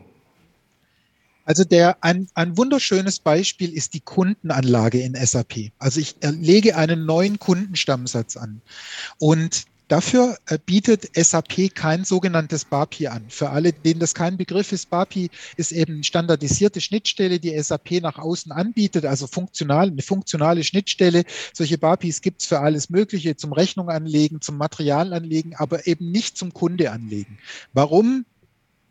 Also 1.44 1.64
der, 1.64 2.02
ein, 2.02 2.28
ein 2.34 2.56
wunderschönes 2.56 3.18
Beispiel 3.18 3.72
ist 3.72 3.94
die 3.94 4.00
Kundenanlage 4.00 5.00
in 5.00 5.14
SAP. 5.14 5.72
Also 5.78 6.00
ich 6.00 6.16
lege 6.22 6.76
einen 6.76 7.06
neuen 7.06 7.38
Kundenstammsatz 7.38 8.36
an 8.36 8.60
und 9.18 9.66
Dafür 9.88 10.38
äh, 10.46 10.58
bietet 10.64 11.10
SAP 11.14 11.74
kein 11.74 12.04
sogenanntes 12.04 12.64
BAPI 12.64 13.08
an. 13.08 13.26
Für 13.28 13.50
alle, 13.50 13.72
denen 13.74 14.00
das 14.00 14.14
kein 14.14 14.38
Begriff 14.38 14.72
ist, 14.72 14.88
BAPI 14.88 15.28
ist 15.58 15.72
eben 15.72 16.02
standardisierte 16.02 16.80
Schnittstelle, 16.80 17.38
die 17.38 17.60
SAP 17.62 18.00
nach 18.00 18.18
außen 18.18 18.50
anbietet, 18.50 19.04
also 19.04 19.26
funktional, 19.26 19.88
eine 19.88 20.00
funktionale 20.00 20.64
Schnittstelle. 20.64 21.24
Solche 21.52 21.76
BAPIs 21.76 22.22
gibt 22.22 22.40
es 22.40 22.48
für 22.48 22.60
alles 22.60 22.88
Mögliche, 22.88 23.36
zum 23.36 23.52
Rechnung 23.52 23.90
anlegen, 23.90 24.40
zum 24.40 24.56
Material 24.56 25.12
anlegen, 25.12 25.54
aber 25.54 25.86
eben 25.86 26.10
nicht 26.10 26.38
zum 26.38 26.54
Kunde 26.54 26.90
anlegen. 26.90 27.38
Warum? 27.74 28.24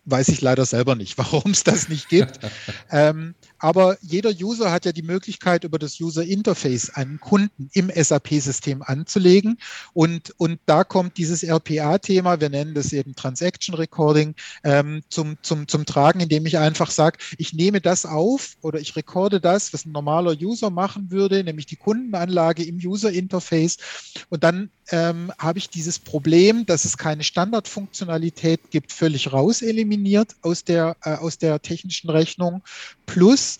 Weiß 0.05 0.29
ich 0.29 0.41
leider 0.41 0.65
selber 0.65 0.95
nicht, 0.95 1.17
warum 1.17 1.51
es 1.51 1.63
das 1.63 1.89
nicht 1.89 2.09
gibt. 2.09 2.39
ähm, 2.91 3.35
aber 3.63 3.97
jeder 4.01 4.31
User 4.41 4.73
hat 4.73 4.83
ja 4.83 4.91
die 4.91 5.03
Möglichkeit, 5.03 5.63
über 5.63 5.79
das 5.79 5.97
User 6.01 6.21
Interface 6.21 6.89
einen 6.89 7.21
Kunden 7.21 7.69
im 7.71 7.89
SAP-System 7.89 8.81
anzulegen. 8.81 9.57
Und, 9.93 10.33
und 10.37 10.59
da 10.65 10.83
kommt 10.83 11.17
dieses 11.17 11.43
RPA-Thema, 11.43 12.41
wir 12.41 12.49
nennen 12.49 12.73
das 12.73 12.91
eben 12.91 13.15
Transaction 13.15 13.73
Recording, 13.73 14.35
ähm, 14.65 15.01
zum, 15.07 15.37
zum, 15.43 15.69
zum 15.69 15.85
Tragen, 15.85 16.19
indem 16.19 16.45
ich 16.45 16.57
einfach 16.57 16.91
sage, 16.91 17.19
ich 17.37 17.53
nehme 17.53 17.79
das 17.79 18.05
auf 18.05 18.57
oder 18.61 18.81
ich 18.81 18.97
recorde 18.97 19.39
das, 19.39 19.71
was 19.71 19.85
ein 19.85 19.93
normaler 19.93 20.35
User 20.37 20.69
machen 20.69 21.09
würde, 21.09 21.41
nämlich 21.41 21.65
die 21.65 21.77
Kundenanlage 21.77 22.65
im 22.65 22.75
User 22.75 23.13
Interface. 23.13 23.77
Und 24.27 24.43
dann 24.43 24.71
ähm, 24.91 25.31
habe 25.39 25.59
ich 25.59 25.69
dieses 25.69 25.99
Problem, 25.99 26.65
dass 26.65 26.83
es 26.83 26.97
keine 26.97 27.23
Standardfunktionalität 27.23 28.71
gibt, 28.71 28.91
völlig 28.91 29.31
raus 29.31 29.61
eliminiert 29.61 30.35
aus 30.41 30.65
der, 30.65 30.97
äh, 31.03 31.13
aus 31.13 31.37
der 31.37 31.61
technischen 31.61 32.09
Rechnung. 32.09 32.61
Plus, 33.05 33.52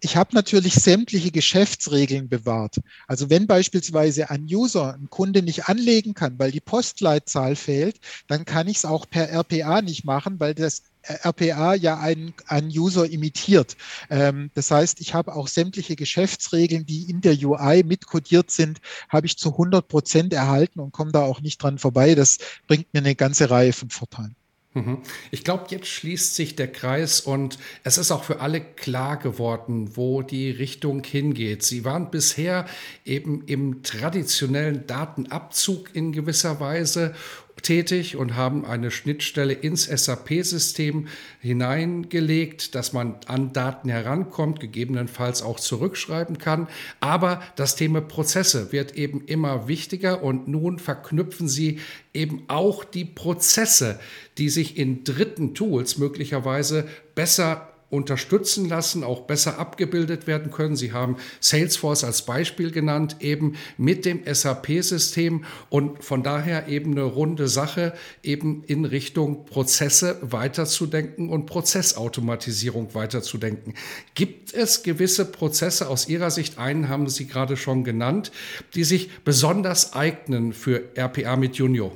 ich 0.00 0.16
habe 0.16 0.34
natürlich 0.34 0.74
sämtliche 0.74 1.30
Geschäftsregeln 1.30 2.28
bewahrt. 2.28 2.80
Also 3.06 3.30
wenn 3.30 3.46
beispielsweise 3.46 4.30
ein 4.30 4.46
User, 4.50 4.94
ein 4.94 5.08
Kunde 5.10 5.42
nicht 5.42 5.68
anlegen 5.68 6.14
kann, 6.14 6.38
weil 6.40 6.50
die 6.50 6.60
Postleitzahl 6.60 7.54
fehlt, 7.54 8.00
dann 8.26 8.44
kann 8.44 8.66
ich 8.66 8.78
es 8.78 8.84
auch 8.84 9.08
per 9.08 9.30
RPA 9.30 9.80
nicht 9.80 10.04
machen, 10.04 10.40
weil 10.40 10.54
das 10.54 10.82
RPA 11.02 11.74
ja 11.74 11.98
einen, 11.98 12.34
einen 12.46 12.68
User 12.68 13.08
imitiert. 13.08 13.76
Ähm, 14.10 14.50
das 14.54 14.70
heißt, 14.70 15.00
ich 15.00 15.14
habe 15.14 15.34
auch 15.34 15.46
sämtliche 15.46 15.94
Geschäftsregeln, 15.96 16.84
die 16.84 17.08
in 17.08 17.20
der 17.20 17.34
UI 17.34 17.84
mitkodiert 17.84 18.50
sind, 18.50 18.80
habe 19.08 19.26
ich 19.26 19.36
zu 19.38 19.52
100 19.52 19.86
Prozent 19.86 20.32
erhalten 20.32 20.80
und 20.80 20.92
komme 20.92 21.12
da 21.12 21.22
auch 21.22 21.40
nicht 21.40 21.62
dran 21.62 21.78
vorbei. 21.78 22.14
Das 22.14 22.38
bringt 22.66 22.92
mir 22.92 23.00
eine 23.00 23.14
ganze 23.14 23.50
Reihe 23.50 23.72
von 23.72 23.90
Vorteilen. 23.90 24.36
Mhm. 24.74 24.98
Ich 25.30 25.44
glaube, 25.44 25.66
jetzt 25.68 25.88
schließt 25.88 26.34
sich 26.34 26.56
der 26.56 26.68
Kreis 26.70 27.20
und 27.20 27.58
es 27.84 27.98
ist 27.98 28.10
auch 28.10 28.24
für 28.24 28.40
alle 28.40 28.60
klar 28.60 29.18
geworden, 29.18 29.96
wo 29.96 30.22
die 30.22 30.50
Richtung 30.50 31.04
hingeht. 31.04 31.62
Sie 31.62 31.84
waren 31.84 32.10
bisher 32.10 32.66
eben 33.04 33.44
im 33.46 33.82
traditionellen 33.82 34.86
Datenabzug 34.86 35.94
in 35.94 36.12
gewisser 36.12 36.58
Weise 36.58 37.14
tätig 37.60 38.16
und 38.16 38.36
haben 38.36 38.64
eine 38.64 38.90
Schnittstelle 38.90 39.52
ins 39.52 39.84
SAP-System 39.84 41.08
hineingelegt, 41.40 42.74
dass 42.74 42.92
man 42.92 43.16
an 43.26 43.52
Daten 43.52 43.88
herankommt, 43.88 44.60
gegebenenfalls 44.60 45.42
auch 45.42 45.60
zurückschreiben 45.60 46.38
kann. 46.38 46.68
Aber 47.00 47.42
das 47.56 47.76
Thema 47.76 48.00
Prozesse 48.00 48.72
wird 48.72 48.96
eben 48.96 49.24
immer 49.26 49.68
wichtiger 49.68 50.22
und 50.22 50.48
nun 50.48 50.78
verknüpfen 50.78 51.48
sie 51.48 51.80
eben 52.14 52.44
auch 52.48 52.84
die 52.84 53.04
Prozesse, 53.04 54.00
die 54.38 54.48
sich 54.48 54.76
in 54.76 55.04
dritten 55.04 55.54
Tools 55.54 55.98
möglicherweise 55.98 56.88
besser 57.14 57.71
unterstützen 57.92 58.68
lassen, 58.68 59.04
auch 59.04 59.22
besser 59.22 59.58
abgebildet 59.58 60.26
werden 60.26 60.50
können. 60.50 60.76
Sie 60.76 60.92
haben 60.92 61.16
Salesforce 61.40 62.04
als 62.04 62.22
Beispiel 62.22 62.70
genannt, 62.70 63.16
eben 63.20 63.56
mit 63.76 64.06
dem 64.06 64.22
SAP-System 64.24 65.44
und 65.68 66.02
von 66.02 66.22
daher 66.22 66.68
eben 66.68 66.92
eine 66.92 67.02
runde 67.02 67.48
Sache, 67.48 67.92
eben 68.22 68.64
in 68.64 68.86
Richtung 68.86 69.44
Prozesse 69.44 70.18
weiterzudenken 70.22 71.28
und 71.28 71.44
Prozessautomatisierung 71.44 72.94
weiterzudenken. 72.94 73.74
Gibt 74.14 74.54
es 74.54 74.82
gewisse 74.82 75.26
Prozesse 75.30 75.88
aus 75.88 76.08
Ihrer 76.08 76.30
Sicht, 76.30 76.58
einen 76.58 76.88
haben 76.88 77.10
Sie 77.10 77.26
gerade 77.26 77.58
schon 77.58 77.84
genannt, 77.84 78.32
die 78.74 78.84
sich 78.84 79.10
besonders 79.22 79.92
eignen 79.92 80.54
für 80.54 80.96
RPA 80.96 81.36
mit 81.36 81.56
Junior? 81.56 81.92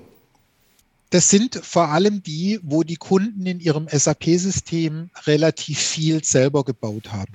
Das 1.11 1.31
sind 1.31 1.61
vor 1.63 1.89
allem 1.89 2.23
die, 2.23 2.59
wo 2.63 2.83
die 2.83 2.97
Kunden 2.97 3.47
in 3.47 3.61
ihrem 3.61 3.89
SAP-System 3.89 5.11
relativ 5.27 5.79
viel 5.79 6.25
selber 6.25 6.65
gebaut 6.65 7.13
haben. 7.13 7.33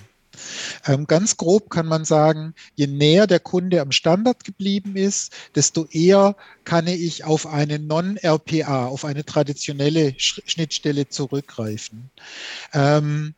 Ähm, 0.86 1.08
ganz 1.08 1.38
grob 1.38 1.70
kann 1.70 1.86
man 1.86 2.06
sagen, 2.06 2.54
je 2.76 2.88
näher 2.88 3.28
der 3.28 3.40
Kunde 3.40 3.82
am 3.82 3.92
Standard 3.92 4.44
geblieben 4.44 4.96
ist, 4.96 5.34
desto 5.56 5.86
eher 5.86 6.36
kann 6.64 6.88
ich 6.88 7.24
auf 7.24 7.48
eine 7.48 7.80
Non-RPA, 7.80 8.88
auf 8.88 9.06
eine 9.06 9.26
traditionelle 9.26 10.16
Schnittstelle 10.18 11.10
zurückgreifen. 11.10 12.10
Ähm, 12.74 13.36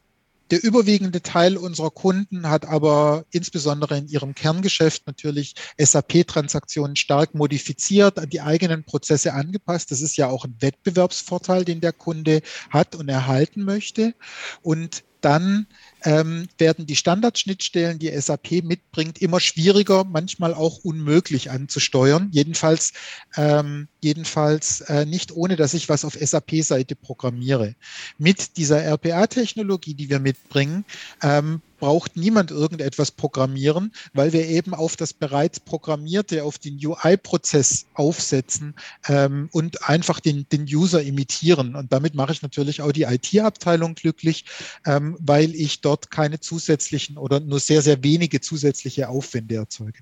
der 0.53 0.63
überwiegende 0.63 1.23
Teil 1.23 1.57
unserer 1.57 1.89
Kunden 1.89 2.47
hat 2.47 2.67
aber 2.67 3.25
insbesondere 3.31 3.97
in 3.97 4.07
ihrem 4.07 4.35
Kerngeschäft 4.35 5.07
natürlich 5.07 5.55
SAP-Transaktionen 5.79 6.95
stark 6.95 7.33
modifiziert, 7.33 8.19
an 8.19 8.29
die 8.29 8.41
eigenen 8.41 8.83
Prozesse 8.83 9.33
angepasst. 9.33 9.89
Das 9.89 10.01
ist 10.01 10.15
ja 10.15 10.27
auch 10.27 10.45
ein 10.45 10.55
Wettbewerbsvorteil, 10.59 11.65
den 11.65 11.81
der 11.81 11.91
Kunde 11.91 12.43
hat 12.69 12.93
und 12.93 13.09
erhalten 13.09 13.63
möchte. 13.63 14.13
Und 14.61 15.03
dann 15.21 15.65
ähm, 16.03 16.47
werden 16.57 16.85
die 16.85 16.95
Standardschnittstellen, 16.95 17.99
die 17.99 18.09
SAP 18.19 18.63
mitbringt, 18.63 19.21
immer 19.21 19.39
schwieriger, 19.39 20.03
manchmal 20.03 20.53
auch 20.53 20.79
unmöglich 20.83 21.51
anzusteuern. 21.51 22.29
Jedenfalls, 22.31 22.93
ähm, 23.35 23.87
jedenfalls 24.01 24.81
äh, 24.81 25.05
nicht 25.05 25.31
ohne, 25.31 25.55
dass 25.55 25.73
ich 25.73 25.89
was 25.89 26.05
auf 26.05 26.13
SAP-Seite 26.13 26.95
programmiere. 26.95 27.75
Mit 28.17 28.57
dieser 28.57 28.81
RPA-Technologie, 28.83 29.93
die 29.93 30.09
wir 30.09 30.19
mitbringen, 30.19 30.85
ähm, 31.21 31.61
braucht 31.83 32.15
niemand 32.15 32.49
irgendetwas 32.49 33.11
programmieren, 33.11 33.91
weil 34.13 34.31
wir 34.31 34.47
eben 34.47 34.73
auf 34.73 34.95
das 34.95 35.11
bereits 35.11 35.59
Programmierte, 35.59 36.45
auf 36.45 36.57
den 36.57 36.79
UI-Prozess 36.81 37.87
aufsetzen 37.93 38.73
ähm, 39.09 39.49
und 39.51 39.89
einfach 39.89 40.21
den, 40.21 40.47
den 40.49 40.63
User 40.63 41.03
imitieren. 41.03 41.75
Und 41.75 41.91
damit 41.91 42.15
mache 42.15 42.31
ich 42.31 42.41
natürlich 42.41 42.81
auch 42.81 42.93
die 42.93 43.03
IT-Abteilung 43.03 43.95
glücklich, 43.95 44.45
ähm, 44.85 45.17
weil 45.19 45.53
ich 45.55 45.81
dort 45.81 45.92
keine 46.01 46.39
zusätzlichen 46.39 47.17
oder 47.17 47.39
nur 47.39 47.59
sehr, 47.59 47.81
sehr 47.81 48.03
wenige 48.03 48.41
zusätzliche 48.41 49.09
Aufwände 49.09 49.55
erzeuge. 49.55 49.99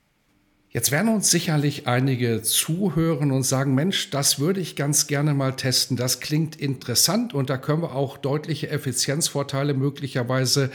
Jetzt 0.74 0.90
werden 0.92 1.14
uns 1.14 1.30
sicherlich 1.30 1.86
einige 1.86 2.44
zuhören 2.44 3.34
und 3.34 3.44
sagen, 3.44 3.76
Mensch, 3.76 4.10
das 4.10 4.40
würde 4.40 4.62
ich 4.62 4.78
ganz 4.78 5.06
gerne 5.06 5.34
mal 5.34 5.58
testen. 5.58 5.98
Das 5.98 6.22
klingt 6.22 6.56
interessant 6.56 7.34
und 7.34 7.50
da 7.50 7.58
können 7.58 7.82
wir 7.82 7.94
auch 7.94 8.18
deutliche 8.18 8.70
Effizienzvorteile 8.70 9.74
möglicherweise 9.74 10.72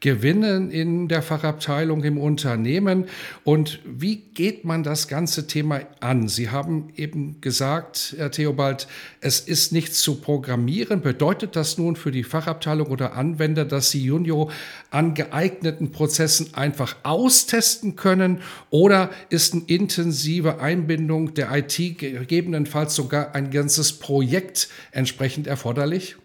gewinnen 0.00 0.70
in 0.70 1.08
der 1.08 1.22
Fachabteilung 1.22 2.04
im 2.04 2.18
Unternehmen. 2.18 3.06
Und 3.42 3.80
wie 3.84 4.16
geht 4.16 4.64
man 4.64 4.82
das 4.82 5.08
ganze 5.08 5.46
Thema 5.46 5.80
an? 6.00 6.28
Sie 6.28 6.50
haben 6.50 6.92
eben 6.96 7.40
gesagt, 7.40 8.14
Herr 8.16 8.30
Theobald, 8.30 8.86
es 9.20 9.40
ist 9.40 9.72
nichts 9.72 10.00
zu 10.00 10.20
programmieren. 10.20 11.00
Bedeutet 11.00 11.56
das 11.56 11.78
nun 11.78 11.96
für 11.96 12.12
die 12.12 12.22
Fachabteilung 12.22 12.88
oder 12.88 13.14
Anwender, 13.14 13.64
dass 13.64 13.90
sie 13.90 14.04
Junio 14.04 14.50
an 14.90 15.14
geeigneten 15.14 15.90
Prozessen 15.90 16.54
einfach 16.54 16.96
austesten 17.02 17.96
können? 17.96 18.40
Oder 18.70 19.10
ist 19.30 19.54
eine 19.54 19.64
intensive 19.66 20.60
Einbindung 20.60 21.34
der 21.34 21.50
IT 21.56 21.98
gegebenenfalls 21.98 22.94
sogar 22.94 23.34
ein 23.34 23.50
ganzes 23.50 23.94
Projekt 23.94 24.68
entsprechend 24.92 25.48
erforderlich? 25.48 26.16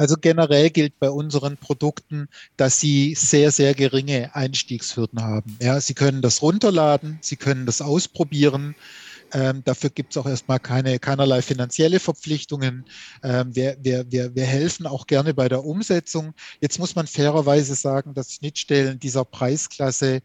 Also 0.00 0.16
generell 0.18 0.70
gilt 0.70 0.98
bei 0.98 1.10
unseren 1.10 1.58
Produkten, 1.58 2.30
dass 2.56 2.80
sie 2.80 3.14
sehr, 3.14 3.50
sehr 3.50 3.74
geringe 3.74 4.34
Einstiegshürden 4.34 5.20
haben. 5.20 5.58
Ja, 5.60 5.78
sie 5.78 5.92
können 5.92 6.22
das 6.22 6.40
runterladen, 6.40 7.18
sie 7.20 7.36
können 7.36 7.66
das 7.66 7.82
ausprobieren. 7.82 8.74
Ähm, 9.34 9.62
dafür 9.62 9.90
gibt 9.90 10.12
es 10.12 10.16
auch 10.16 10.24
erstmal 10.24 10.58
keine, 10.58 10.98
keinerlei 10.98 11.42
finanzielle 11.42 12.00
Verpflichtungen. 12.00 12.86
Ähm, 13.22 13.54
wir, 13.54 13.76
wir, 13.82 14.10
wir, 14.10 14.34
wir 14.34 14.46
helfen 14.46 14.86
auch 14.86 15.06
gerne 15.06 15.34
bei 15.34 15.50
der 15.50 15.66
Umsetzung. 15.66 16.32
Jetzt 16.62 16.78
muss 16.78 16.94
man 16.94 17.06
fairerweise 17.06 17.74
sagen, 17.74 18.14
dass 18.14 18.32
Schnittstellen 18.32 18.98
dieser 19.00 19.26
Preisklasse 19.26 20.22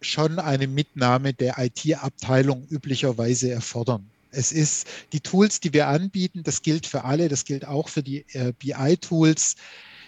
schon 0.00 0.38
eine 0.38 0.68
Mitnahme 0.68 1.34
der 1.34 1.56
IT-Abteilung 1.58 2.66
üblicherweise 2.70 3.50
erfordern. 3.50 4.10
Es 4.34 4.52
ist 4.52 4.86
die 5.12 5.20
Tools, 5.20 5.60
die 5.60 5.72
wir 5.72 5.88
anbieten, 5.88 6.42
das 6.42 6.62
gilt 6.62 6.86
für 6.86 7.04
alle, 7.04 7.28
das 7.28 7.44
gilt 7.44 7.66
auch 7.66 7.88
für 7.88 8.02
die 8.02 8.26
äh, 8.32 8.52
BI-Tools, 8.58 9.56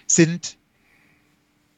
sind 0.06 0.59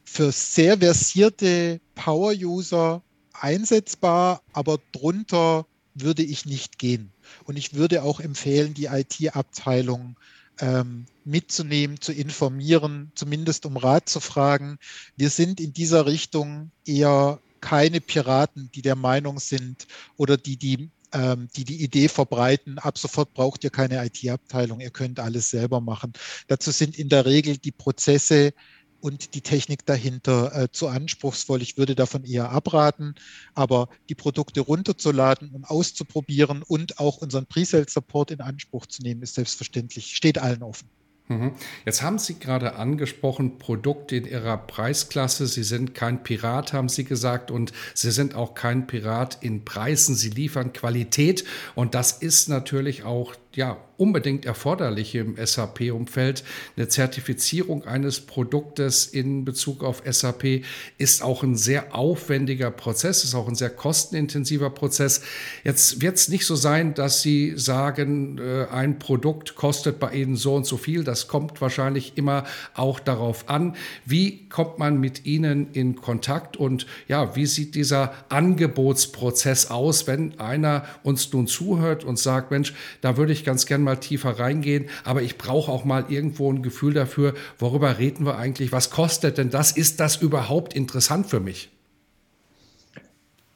für 0.05 0.33
sehr 0.33 0.79
versierte 0.79 1.81
Power-User 1.95 3.03
einsetzbar, 3.33 4.43
aber 4.53 4.79
drunter 4.93 5.67
würde 5.95 6.23
ich 6.23 6.47
nicht 6.47 6.79
gehen. 6.79 7.13
Und 7.45 7.57
ich 7.57 7.75
würde 7.75 8.03
auch 8.03 8.21
empfehlen, 8.21 8.75
die 8.75 8.87
IT-Abteilung 8.87 10.17
ähm, 10.61 11.07
mitzunehmen, 11.25 12.01
zu 12.01 12.13
informieren, 12.13 13.13
zumindest 13.15 13.67
um 13.67 13.77
Rat 13.77 14.09
zu 14.09 14.21
fragen. 14.21 14.79
Wir 15.17 15.31
sind 15.31 15.61
in 15.61 15.73
dieser 15.73 16.07
Richtung 16.07 16.71
eher 16.85 17.41
keine 17.61 18.01
Piraten, 18.01 18.71
die 18.75 18.83
der 18.83 18.97
Meinung 18.97 19.39
sind 19.41 19.87
oder 20.17 20.37
die 20.37 20.57
die 20.57 20.91
die 21.15 21.65
die 21.65 21.83
Idee 21.83 22.09
verbreiten, 22.09 22.79
ab 22.79 22.99
sofort 22.99 23.33
braucht 23.35 23.65
ihr 23.65 23.71
keine 23.71 24.05
IT-Abteilung, 24.05 24.81
ihr 24.81 24.91
könnt 24.91 25.21
alles 25.21 25.51
selber 25.51 25.81
machen. 25.81 26.13
Dazu 26.49 26.71
sind 26.71 26.99
in 26.99 27.09
der 27.09 27.25
Regel 27.25 27.57
die 27.57 27.73
Prozesse 27.73 28.53
und 29.01 29.35
die 29.35 29.41
Technik 29.41 29.87
dahinter 29.87 30.55
äh, 30.55 30.69
zu 30.71 30.89
anspruchsvoll. 30.89 31.63
Ich 31.63 31.77
würde 31.77 31.95
davon 31.95 32.25
eher 32.25 32.51
abraten, 32.51 33.15
aber 33.55 33.89
die 34.09 34.15
Produkte 34.15 34.61
runterzuladen 34.61 35.51
und 35.51 35.65
auszuprobieren 35.65 36.63
und 36.63 36.99
auch 36.99 37.19
unseren 37.19 37.47
Pre-Sale-Support 37.47 38.33
in 38.33 38.41
Anspruch 38.41 38.87
zu 38.87 39.03
nehmen, 39.03 39.23
ist 39.23 39.35
selbstverständlich, 39.35 40.17
steht 40.17 40.39
allen 40.39 40.63
offen. 40.63 40.89
Mhm. 41.29 41.53
Jetzt 41.85 42.03
haben 42.03 42.19
Sie 42.19 42.39
gerade 42.39 42.77
angesprochen, 42.77 43.59
Produkte 43.59 44.17
in 44.17 44.25
Ihrer 44.25 44.57
Preisklasse. 44.57 45.47
Sie 45.47 45.63
sind 45.63 45.95
kein 45.95 46.23
Pirat, 46.23 46.73
haben 46.73 46.89
Sie 46.89 47.05
gesagt, 47.05 47.51
und 47.51 47.73
Sie 47.95 48.11
sind 48.11 48.35
auch 48.35 48.55
kein 48.55 48.87
Pirat 48.87 49.39
in 49.43 49.65
Preisen. 49.65 50.15
Sie 50.15 50.31
liefern 50.31 50.73
Qualität 50.73 51.45
und 51.75 51.95
das 51.95 52.13
ist 52.13 52.49
natürlich 52.49 53.05
auch 53.05 53.35
ja, 53.55 53.79
unbedingt 53.97 54.47
erforderlich 54.47 55.17
im 55.17 55.37
SAP-Umfeld. 55.45 56.45
Eine 56.77 56.87
Zertifizierung 56.87 57.85
eines 57.85 58.21
Produktes 58.21 59.07
in 59.07 59.45
Bezug 59.45 59.83
auf 59.83 60.03
SAP 60.09 60.63
ist 60.99 61.23
auch 61.23 61.43
ein 61.43 61.57
sehr 61.57 61.97
aufwendiger 61.97 62.71
Prozess, 62.71 63.25
ist 63.25 63.35
auch 63.35 63.49
ein 63.49 63.57
sehr 63.57 63.71
kostenintensiver 63.71 64.71
Prozess. 64.71 65.23
Jetzt 65.65 66.01
wird 66.01 66.17
es 66.17 66.29
nicht 66.29 66.47
so 66.47 66.55
sein, 66.55 66.95
dass 66.95 67.23
Sie 67.23 67.55
sagen, 67.57 68.39
äh, 68.39 68.67
ein 68.71 69.01
Produkt 69.01 69.57
kostet 69.57 69.99
bei 69.99 70.13
Ihnen 70.13 70.37
so 70.37 70.55
und 70.55 70.65
so 70.65 70.77
viel. 70.77 71.03
Das 71.03 71.27
kommt 71.27 71.61
wahrscheinlich 71.61 72.17
immer 72.17 72.45
auch 72.75 73.01
darauf 73.01 73.49
an, 73.49 73.75
wie 74.05 74.49
kommt 74.49 74.79
man 74.79 75.01
mit 75.01 75.27
Ihnen 75.27 75.73
in 75.73 75.97
Kontakt 75.97 76.57
und 76.57 76.87
ja, 77.09 77.35
wie 77.35 77.47
sieht 77.47 77.75
dieser 77.75 78.15
Angebotsprozess 78.29 79.71
aus, 79.71 80.07
wenn 80.07 80.39
einer 80.39 80.85
uns 81.03 81.33
nun 81.33 81.49
zuhört 81.49 82.05
und 82.05 82.19
sagt, 82.19 82.53
Mensch, 82.53 82.75
da 83.01 83.17
würde 83.17 83.33
ich 83.33 83.38
ganz 83.45 83.67
gern 83.67 83.83
mal 83.83 83.97
tiefer 83.97 84.39
reingehen, 84.39 84.89
aber 85.05 85.23
ich 85.23 85.39
brauche 85.39 85.71
auch 85.71 85.85
mal 85.85 86.07
irgendwo 86.09 86.53
ein 86.53 86.63
Gefühl 86.63 86.95
dafür, 86.95 87.35
worüber 87.59 87.99
reden 87.99 88.25
wir 88.25 88.37
eigentlich, 88.37 88.73
was 88.73 88.91
kostet 88.91 89.39
denn 89.39 89.51
das? 89.51 89.73
Ist 89.73 90.01
das 90.01 90.17
überhaupt 90.17 90.75
interessant 90.75 91.27
für 91.27 91.41
mich? 91.41 91.71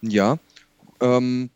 Ja, 0.00 0.38
ähm, 1.00 1.50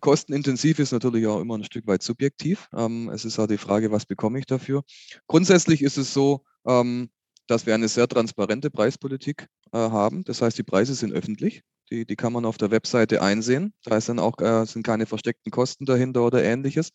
kostenintensiv 0.00 0.78
ist 0.78 0.92
natürlich 0.92 1.26
auch 1.26 1.40
immer 1.40 1.56
ein 1.56 1.64
Stück 1.64 1.86
weit 1.86 2.02
subjektiv. 2.02 2.68
Ähm, 2.74 3.08
es 3.08 3.24
ist 3.24 3.38
auch 3.38 3.46
die 3.46 3.58
Frage, 3.58 3.90
was 3.90 4.04
bekomme 4.04 4.38
ich 4.38 4.46
dafür. 4.46 4.82
Grundsätzlich 5.26 5.82
ist 5.82 5.96
es 5.96 6.12
so, 6.12 6.44
ähm, 6.66 7.08
dass 7.46 7.66
wir 7.66 7.74
eine 7.74 7.88
sehr 7.88 8.08
transparente 8.08 8.70
Preispolitik 8.70 9.48
äh, 9.72 9.78
haben. 9.78 10.24
Das 10.24 10.42
heißt, 10.42 10.58
die 10.58 10.62
Preise 10.62 10.94
sind 10.94 11.12
öffentlich. 11.12 11.62
Die, 11.90 12.06
die 12.06 12.16
kann 12.16 12.32
man 12.32 12.44
auf 12.44 12.56
der 12.56 12.70
Webseite 12.70 13.22
einsehen. 13.22 13.74
Da 13.84 13.96
ist 13.96 14.08
dann 14.08 14.18
auch, 14.18 14.38
äh, 14.38 14.64
sind 14.64 14.84
keine 14.84 15.06
versteckten 15.06 15.50
Kosten 15.50 15.84
dahinter 15.84 16.24
oder 16.24 16.42
ähnliches. 16.42 16.90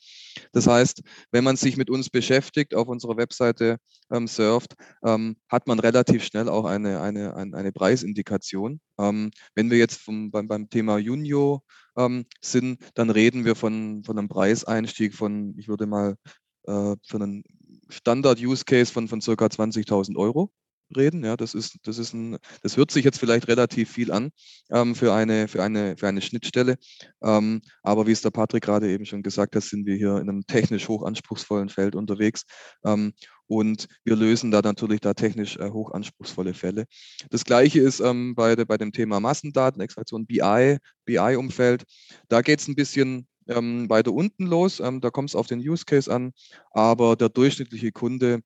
Das 0.52 0.68
heißt, 0.68 1.02
wenn 1.32 1.44
man 1.44 1.56
sich 1.56 1.78
mit 1.78 1.90
uns 1.90 2.10
beschäftigt, 2.10 2.74
auf 2.74 2.88
unserer 2.88 3.18
Webseite 3.18 3.78
ähm, 4.12 4.28
surft, 4.28 4.74
ähm, 5.06 5.38
hat 5.48 5.68
man 5.68 5.80
relativ 5.80 6.24
schnell 6.24 6.50
auch 6.50 6.66
eine, 6.66 7.02
eine, 7.02 7.36
eine, 7.36 7.56
eine 7.56 7.72
Preisindikation. 7.72 8.80
Ähm, 9.00 9.32
wenn 9.56 9.70
wir 9.70 9.78
jetzt 9.78 10.02
vom, 10.02 10.32
beim, 10.32 10.48
beim 10.48 10.70
Thema 10.70 10.98
Junio 10.98 11.64
ähm, 11.98 12.26
sind, 12.42 12.80
dann 12.96 13.10
reden 13.10 13.46
wir 13.46 13.56
von, 13.56 14.04
von 14.04 14.18
einem 14.18 14.30
Preiseinstieg 14.30 15.14
von, 15.14 15.56
ich 15.58 15.68
würde 15.68 15.86
mal 15.86 16.16
äh, 16.64 16.96
für 17.06 17.16
einen 17.16 17.44
Standard-Use-Case 17.90 18.92
von, 18.92 19.08
von 19.08 19.22
circa 19.22 19.46
20.000 19.46 20.18
Euro 20.18 20.52
reden. 20.96 21.24
Ja, 21.24 21.38
das 21.38 21.54
ist, 21.54 21.78
das 21.84 21.98
ist 21.98 22.14
ein, 22.14 22.38
das 22.62 22.78
hört 22.78 22.92
sich 22.92 23.06
jetzt 23.06 23.20
vielleicht 23.20 23.48
relativ 23.48 23.92
viel 23.92 24.12
an 24.12 24.32
ähm, 24.70 24.96
für, 24.96 25.14
eine, 25.14 25.48
für, 25.48 25.64
eine, 25.64 25.98
für 25.98 26.08
eine 26.08 26.22
Schnittstelle. 26.22 26.78
Ähm, 27.22 27.62
aber 27.84 28.08
wie 28.08 28.12
es 28.12 28.22
der 28.22 28.32
Patrick 28.32 28.64
gerade 28.64 28.90
eben 28.90 29.06
schon 29.06 29.24
gesagt 29.24 29.56
hat, 29.56 29.64
sind 29.64 29.86
wir 29.86 29.96
hier 29.96 30.18
in 30.18 30.30
einem 30.30 30.46
technisch 30.46 30.88
hochanspruchsvollen 30.88 31.70
Feld 31.70 31.96
unterwegs. 31.96 32.44
Ähm, 32.84 33.14
und 33.48 33.88
wir 34.04 34.16
lösen 34.16 34.52
da 34.52 34.62
natürlich 34.62 35.02
da 35.02 35.16
technisch 35.16 35.58
äh, 35.58 35.70
hochanspruchsvolle 35.72 36.54
Fälle. 36.54 36.86
Das 37.32 37.44
gleiche 37.44 37.80
ist 37.80 38.00
ähm, 38.00 38.36
bei, 38.36 38.56
bei 38.56 38.78
dem 38.78 38.92
Thema 38.92 39.20
Massendatenextraktion, 39.20 40.28
BI, 40.28 40.78
BI-Umfeld. 41.06 41.84
Da 42.28 42.42
geht 42.42 42.60
es 42.60 42.68
ein 42.68 42.76
bisschen 42.76 43.28
ähm, 43.50 43.90
weiter 43.90 44.14
unten 44.14 44.46
los. 44.46 44.80
Ähm, 44.80 45.02
da 45.02 45.10
kommt 45.10 45.30
es 45.30 45.36
auf 45.36 45.48
den 45.48 45.60
Use 45.60 45.84
Case 45.84 46.14
an, 46.14 46.32
aber 46.72 47.16
der 47.16 47.30
durchschnittliche 47.30 47.92
Kunde 47.92 48.42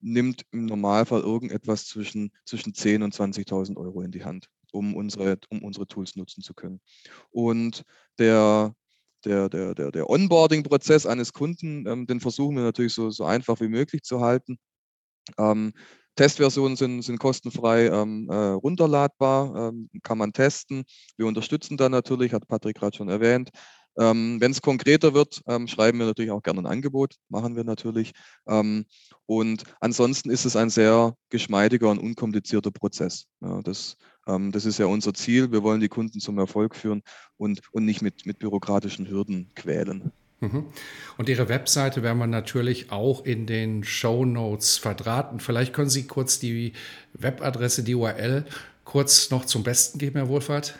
nimmt 0.00 0.44
im 0.52 0.66
Normalfall 0.66 1.20
irgendetwas 1.20 1.86
zwischen, 1.86 2.30
zwischen 2.44 2.72
10.000 2.72 3.04
und 3.04 3.14
20.000 3.14 3.76
Euro 3.76 4.02
in 4.02 4.10
die 4.10 4.24
Hand, 4.24 4.46
um 4.72 4.94
unsere, 4.94 5.38
um 5.48 5.62
unsere 5.62 5.86
Tools 5.86 6.16
nutzen 6.16 6.42
zu 6.42 6.54
können. 6.54 6.80
Und 7.30 7.82
der, 8.18 8.74
der, 9.24 9.48
der, 9.48 9.74
der, 9.74 9.90
der 9.90 10.10
Onboarding-Prozess 10.10 11.06
eines 11.06 11.32
Kunden, 11.32 11.86
ähm, 11.86 12.06
den 12.06 12.20
versuchen 12.20 12.56
wir 12.56 12.62
natürlich 12.62 12.94
so, 12.94 13.10
so 13.10 13.24
einfach 13.24 13.60
wie 13.60 13.68
möglich 13.68 14.02
zu 14.02 14.20
halten. 14.20 14.58
Ähm, 15.38 15.72
Testversionen 16.16 16.76
sind, 16.76 17.02
sind 17.02 17.18
kostenfrei 17.18 17.86
ähm, 17.86 18.28
äh, 18.30 18.34
runterladbar, 18.34 19.68
ähm, 19.68 19.90
kann 20.02 20.16
man 20.18 20.32
testen. 20.32 20.84
Wir 21.16 21.26
unterstützen 21.26 21.76
da 21.76 21.88
natürlich, 21.88 22.32
hat 22.32 22.48
Patrick 22.48 22.78
gerade 22.78 22.96
schon 22.96 23.10
erwähnt. 23.10 23.50
Ähm, 23.98 24.40
Wenn 24.40 24.50
es 24.50 24.60
konkreter 24.60 25.14
wird, 25.14 25.40
ähm, 25.46 25.68
schreiben 25.68 25.98
wir 25.98 26.06
natürlich 26.06 26.30
auch 26.30 26.42
gerne 26.42 26.60
ein 26.60 26.66
Angebot, 26.66 27.14
machen 27.28 27.56
wir 27.56 27.64
natürlich. 27.64 28.12
Ähm, 28.46 28.84
und 29.26 29.64
ansonsten 29.80 30.30
ist 30.30 30.44
es 30.44 30.56
ein 30.56 30.70
sehr 30.70 31.14
geschmeidiger 31.30 31.90
und 31.90 31.98
unkomplizierter 31.98 32.70
Prozess. 32.70 33.26
Ja, 33.40 33.62
das, 33.62 33.96
ähm, 34.26 34.52
das 34.52 34.66
ist 34.66 34.78
ja 34.78 34.86
unser 34.86 35.14
Ziel. 35.14 35.50
Wir 35.50 35.62
wollen 35.62 35.80
die 35.80 35.88
Kunden 35.88 36.20
zum 36.20 36.38
Erfolg 36.38 36.76
führen 36.76 37.02
und, 37.36 37.60
und 37.72 37.84
nicht 37.84 38.02
mit, 38.02 38.26
mit 38.26 38.38
bürokratischen 38.38 39.08
Hürden 39.08 39.50
quälen. 39.54 40.12
Mhm. 40.40 40.66
Und 41.16 41.28
Ihre 41.28 41.48
Webseite 41.48 42.02
werden 42.02 42.18
wir 42.18 42.26
natürlich 42.26 42.92
auch 42.92 43.24
in 43.24 43.46
den 43.46 43.84
Show 43.84 44.24
Notes 44.24 44.76
verdrahten. 44.76 45.40
Vielleicht 45.40 45.72
können 45.72 45.88
Sie 45.88 46.06
kurz 46.06 46.38
die 46.38 46.74
Webadresse, 47.14 47.82
die 47.82 47.94
URL, 47.94 48.44
kurz 48.84 49.30
noch 49.30 49.46
zum 49.46 49.62
Besten 49.62 49.98
geben, 49.98 50.16
Herr 50.16 50.28
Wohlfahrt. 50.28 50.78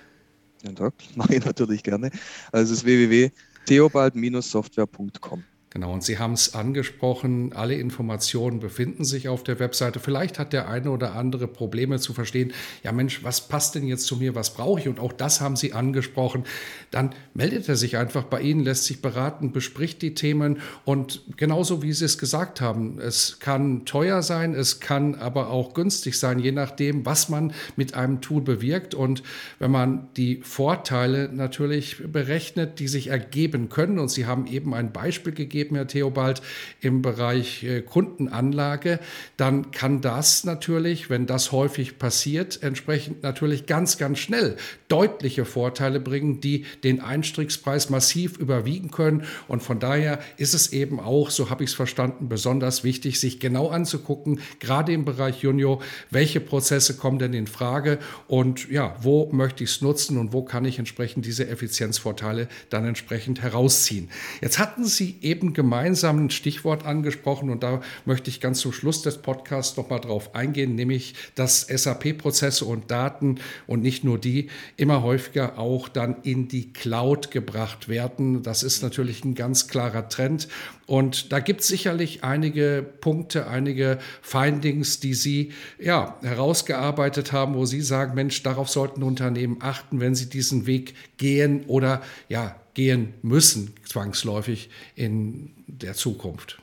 Ja, 0.63 0.73
Doc, 0.73 0.95
mache 1.17 1.37
ich 1.37 1.45
natürlich 1.45 1.83
gerne. 1.83 2.11
Also 2.53 2.73
es 2.73 2.79
ist 2.81 2.87
www.theobald-software.com. 2.87 5.45
Genau, 5.77 5.93
und 5.93 6.03
Sie 6.03 6.19
haben 6.19 6.33
es 6.33 6.55
angesprochen, 6.55 7.53
alle 7.53 7.75
Informationen 7.75 8.61
befinden 8.61 9.05
sich 9.05 9.29
auf 9.29 9.45
der 9.45 9.59
Webseite. 9.59 10.01
Vielleicht 10.01 10.39
hat 10.39 10.55
der 10.55 10.71
eine 10.71 10.91
oder 10.91 11.15
andere 11.15 11.47
Probleme 11.47 11.99
zu 11.99 12.15
verstehen, 12.15 12.55
ja 12.83 12.93
Mensch, 12.93 13.23
was 13.25 13.47
passt 13.47 13.75
denn 13.75 13.87
jetzt 13.87 14.07
zu 14.07 14.17
mir, 14.17 14.35
was 14.35 14.55
brauche 14.55 14.81
ich? 14.81 14.89
Und 14.89 14.99
auch 14.99 15.13
das 15.13 15.43
haben 15.43 15.55
Sie 15.55 15.75
angesprochen. 15.75 16.45
Dann 16.91 17.11
meldet 17.35 17.69
er 17.69 17.77
sich 17.77 17.99
einfach 17.99 18.25
bei 18.25 18.41
Ihnen, 18.41 18.61
lässt 18.61 18.85
sich 18.85 19.03
beraten, 19.03 19.53
bespricht 19.53 20.01
die 20.01 20.15
Themen 20.15 20.61
und 20.87 21.21
genauso 21.37 21.83
wie 21.83 21.93
Sie 21.93 22.07
es 22.07 22.17
gesagt 22.17 22.63
haben, 22.63 22.99
es 22.99 23.39
kann 23.39 23.85
teuer 23.85 24.23
sein, 24.23 24.55
es 24.55 24.81
kann 24.81 25.15
aber 25.15 25.51
auch 25.51 25.75
günstig 25.75 26.19
sein, 26.19 26.39
je 26.39 26.53
nachdem, 26.53 27.05
was 27.05 27.29
man 27.29 27.53
mit 27.77 27.93
einem 27.93 28.23
Tool 28.23 28.41
bewirkt. 28.41 28.95
Und 28.95 29.23
wenn 29.59 29.73
man 29.73 30.09
die 30.17 30.41
Vorteile 30.43 31.29
natürlich 31.31 31.99
berechnet, 32.11 32.79
die 32.79 32.89
sich 32.89 33.09
ergeben 33.09 33.69
können, 33.69 33.99
und 33.99 34.11
Sie 34.11 34.25
haben 34.25 34.47
eben 34.47 34.73
ein 34.73 34.91
Beispiel 34.91 35.35
gegeben, 35.35 35.66
Herr 35.75 35.89
Theobald, 35.89 36.43
im 36.81 37.03
Bereich 37.03 37.65
äh, 37.65 37.83
Kundenanlage, 37.83 39.01
dann 39.37 39.71
kann 39.73 40.01
das 40.01 40.45
natürlich, 40.45 41.11
wenn 41.11 41.27
das 41.27 41.51
häufig 41.51 41.99
passiert, 41.99 42.63
entsprechend 42.63 43.23
natürlich 43.23 43.67
ganz, 43.67 43.99
ganz 43.99 44.19
schnell 44.19 44.57
deutliche 44.89 45.45
Vorteile 45.45 45.99
bringen, 45.99 46.41
die 46.41 46.65
den 46.85 47.01
Einstiegspreis 47.01 47.91
massiv 47.91 48.39
überwiegen 48.39 48.91
können. 48.91 49.25
Und 49.49 49.63
von 49.63 49.81
daher 49.81 50.21
ist 50.37 50.55
es 50.55 50.73
eben 50.73 51.01
auch, 51.01 51.31
so 51.31 51.51
habe 51.51 51.65
ich 51.65 51.71
es 51.71 51.77
verstanden, 51.77 52.29
besonders 52.29 52.85
wichtig, 52.85 53.19
sich 53.19 53.41
genau 53.41 53.69
anzugucken, 53.69 54.41
gerade 54.61 54.93
im 54.93 55.05
Bereich 55.05 55.43
Junior, 55.43 55.81
welche 56.11 56.41
Prozesse 56.41 56.97
kommen 56.97 57.19
denn 57.19 57.35
in 57.35 57.47
Frage 57.47 57.99
und 58.29 58.71
ja, 58.71 58.97
wo 59.01 59.31
möchte 59.33 59.65
ich 59.65 59.71
es 59.71 59.81
nutzen 59.81 60.19
und 60.19 60.33
wo 60.33 60.43
kann 60.43 60.65
ich 60.65 60.79
entsprechend 60.79 61.27
diese 61.27 61.49
Effizienzvorteile 61.49 62.49
dann 62.71 62.87
entsprechend 62.87 63.43
herausziehen. 63.43 64.11
Jetzt 64.41 64.59
hatten 64.59 64.85
Sie 64.85 65.17
eben 65.23 65.46
gemeinsam 65.53 66.27
ein 66.27 66.31
Stichwort 66.31 66.85
angesprochen 66.85 67.51
und 67.51 67.63
da 67.63 67.81
möchte 68.05 68.31
ich 68.31 68.41
ganz 68.41 68.61
zum 68.61 68.73
Schluss 68.73 69.03
des 69.03 69.19
Podcasts 69.19 69.77
nochmal 69.77 70.01
drauf 70.01 70.35
eingehen, 70.35 70.75
nämlich 70.75 71.15
dass 71.35 71.63
SAP-Prozesse 71.63 72.65
und 72.65 72.91
Daten 72.91 73.37
und 73.67 73.83
nicht 73.83 74.05
nur 74.05 74.19
die 74.19 74.49
immer 74.77 75.03
häufiger 75.03 75.59
auch 75.59 75.89
dann 75.89 76.17
in 76.23 76.49
die 76.49 76.73
Cloud 76.73 77.31
gebracht 77.31 77.89
werden. 77.89 78.43
Das 78.43 78.63
ist 78.63 78.83
natürlich 78.83 79.25
ein 79.25 79.35
ganz 79.35 79.69
klarer 79.69 80.09
Trend 80.09 80.49
und 80.87 81.33
da 81.33 81.41
gibt 81.41 81.63
es 81.63 81.69
sicherlich 81.69 82.23
einige 82.23 82.87
Punkte, 83.01 83.49
einige 83.49 83.99
Findings, 84.23 85.01
die 85.01 85.15
Sie 85.15 85.53
ja, 85.81 86.17
herausgearbeitet 86.23 87.33
haben, 87.33 87.55
wo 87.55 87.65
Sie 87.65 87.81
sagen, 87.81 88.15
Mensch, 88.15 88.43
darauf 88.43 88.69
sollten 88.69 89.03
Unternehmen 89.03 89.59
achten, 89.61 90.01
wenn 90.01 90.15
sie 90.15 90.29
diesen 90.29 90.67
Weg 90.67 90.95
gehen 91.17 91.65
oder 91.67 92.03
ja, 92.29 92.57
gehen 92.77 93.15
müssen, 93.23 93.73
zwangsläufig 93.87 94.69
in 94.97 95.51
der 95.67 95.95
Zukunft? 95.95 96.61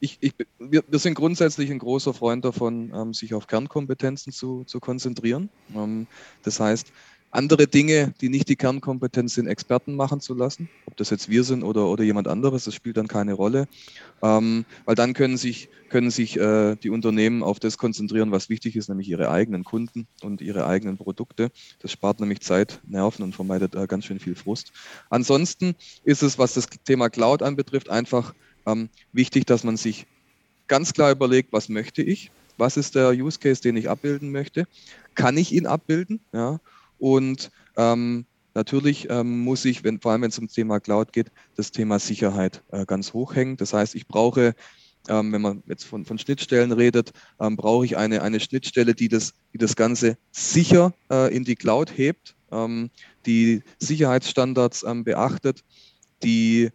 Ich, 0.00 0.18
ich, 0.20 0.34
wir, 0.58 0.82
wir, 0.88 0.98
sind 0.98 1.14
grundsätzlich 1.14 1.70
ein 1.70 1.78
großer 1.78 2.12
Freund 2.12 2.44
davon, 2.44 2.92
ähm, 2.92 3.14
sich 3.14 3.32
auf 3.32 3.46
Kernkompetenzen 3.46 4.32
zu, 4.32 4.64
zu 4.64 4.80
konzentrieren. 4.80 5.48
Ähm, 5.74 6.08
das 6.42 6.58
heißt, 6.58 6.88
andere 7.36 7.66
Dinge, 7.66 8.14
die 8.20 8.28
nicht 8.28 8.48
die 8.48 8.56
Kernkompetenz 8.56 9.34
sind, 9.34 9.46
Experten 9.46 9.94
machen 9.94 10.20
zu 10.20 10.34
lassen. 10.34 10.68
Ob 10.86 10.96
das 10.96 11.10
jetzt 11.10 11.28
wir 11.28 11.44
sind 11.44 11.62
oder, 11.62 11.86
oder 11.86 12.02
jemand 12.02 12.28
anderes, 12.28 12.64
das 12.64 12.74
spielt 12.74 12.96
dann 12.96 13.08
keine 13.08 13.34
Rolle. 13.34 13.68
Ähm, 14.22 14.64
weil 14.84 14.94
dann 14.94 15.12
können 15.12 15.36
sich, 15.36 15.68
können 15.88 16.10
sich 16.10 16.38
äh, 16.38 16.76
die 16.76 16.90
Unternehmen 16.90 17.42
auf 17.42 17.60
das 17.60 17.78
konzentrieren, 17.78 18.32
was 18.32 18.48
wichtig 18.48 18.74
ist, 18.76 18.88
nämlich 18.88 19.08
ihre 19.08 19.30
eigenen 19.30 19.64
Kunden 19.64 20.06
und 20.22 20.40
ihre 20.40 20.66
eigenen 20.66 20.96
Produkte. 20.96 21.50
Das 21.80 21.92
spart 21.92 22.20
nämlich 22.20 22.40
Zeit, 22.40 22.80
Nerven 22.86 23.22
und 23.22 23.34
vermeidet 23.34 23.74
äh, 23.74 23.86
ganz 23.86 24.06
schön 24.06 24.18
viel 24.18 24.34
Frust. 24.34 24.72
Ansonsten 25.10 25.74
ist 26.04 26.22
es, 26.22 26.38
was 26.38 26.54
das 26.54 26.66
Thema 26.84 27.10
Cloud 27.10 27.42
anbetrifft, 27.42 27.90
einfach 27.90 28.34
ähm, 28.66 28.88
wichtig, 29.12 29.46
dass 29.46 29.62
man 29.62 29.76
sich 29.76 30.06
ganz 30.66 30.92
klar 30.92 31.10
überlegt, 31.12 31.52
was 31.52 31.68
möchte 31.68 32.02
ich? 32.02 32.30
Was 32.58 32.76
ist 32.78 32.94
der 32.94 33.10
Use 33.10 33.38
Case, 33.38 33.60
den 33.60 33.76
ich 33.76 33.90
abbilden 33.90 34.32
möchte? 34.32 34.66
Kann 35.14 35.36
ich 35.36 35.52
ihn 35.52 35.66
abbilden? 35.66 36.20
Ja? 36.32 36.58
Und 36.98 37.50
ähm, 37.76 38.26
natürlich 38.54 39.08
ähm, 39.10 39.40
muss 39.40 39.64
ich, 39.64 39.84
wenn, 39.84 40.00
vor 40.00 40.12
allem 40.12 40.22
wenn 40.22 40.30
es 40.30 40.38
um 40.38 40.48
Thema 40.48 40.80
Cloud 40.80 41.12
geht, 41.12 41.30
das 41.56 41.72
Thema 41.72 41.98
Sicherheit 41.98 42.62
äh, 42.72 42.86
ganz 42.86 43.12
hoch 43.12 43.34
hängen. 43.34 43.56
Das 43.56 43.72
heißt, 43.72 43.94
ich 43.94 44.06
brauche, 44.06 44.54
ähm, 45.08 45.32
wenn 45.32 45.42
man 45.42 45.62
jetzt 45.66 45.84
von, 45.84 46.04
von 46.04 46.18
Schnittstellen 46.18 46.72
redet, 46.72 47.12
ähm, 47.40 47.56
brauche 47.56 47.84
ich 47.84 47.96
eine, 47.96 48.22
eine 48.22 48.40
Schnittstelle, 48.40 48.94
die 48.94 49.08
das, 49.08 49.34
die 49.52 49.58
das 49.58 49.76
Ganze 49.76 50.16
sicher 50.32 50.92
äh, 51.10 51.34
in 51.34 51.44
die 51.44 51.56
Cloud 51.56 51.96
hebt, 51.96 52.34
ähm, 52.50 52.90
die 53.26 53.62
Sicherheitsstandards 53.78 54.84
ähm, 54.84 55.04
beachtet, 55.04 55.64
die 56.22 56.70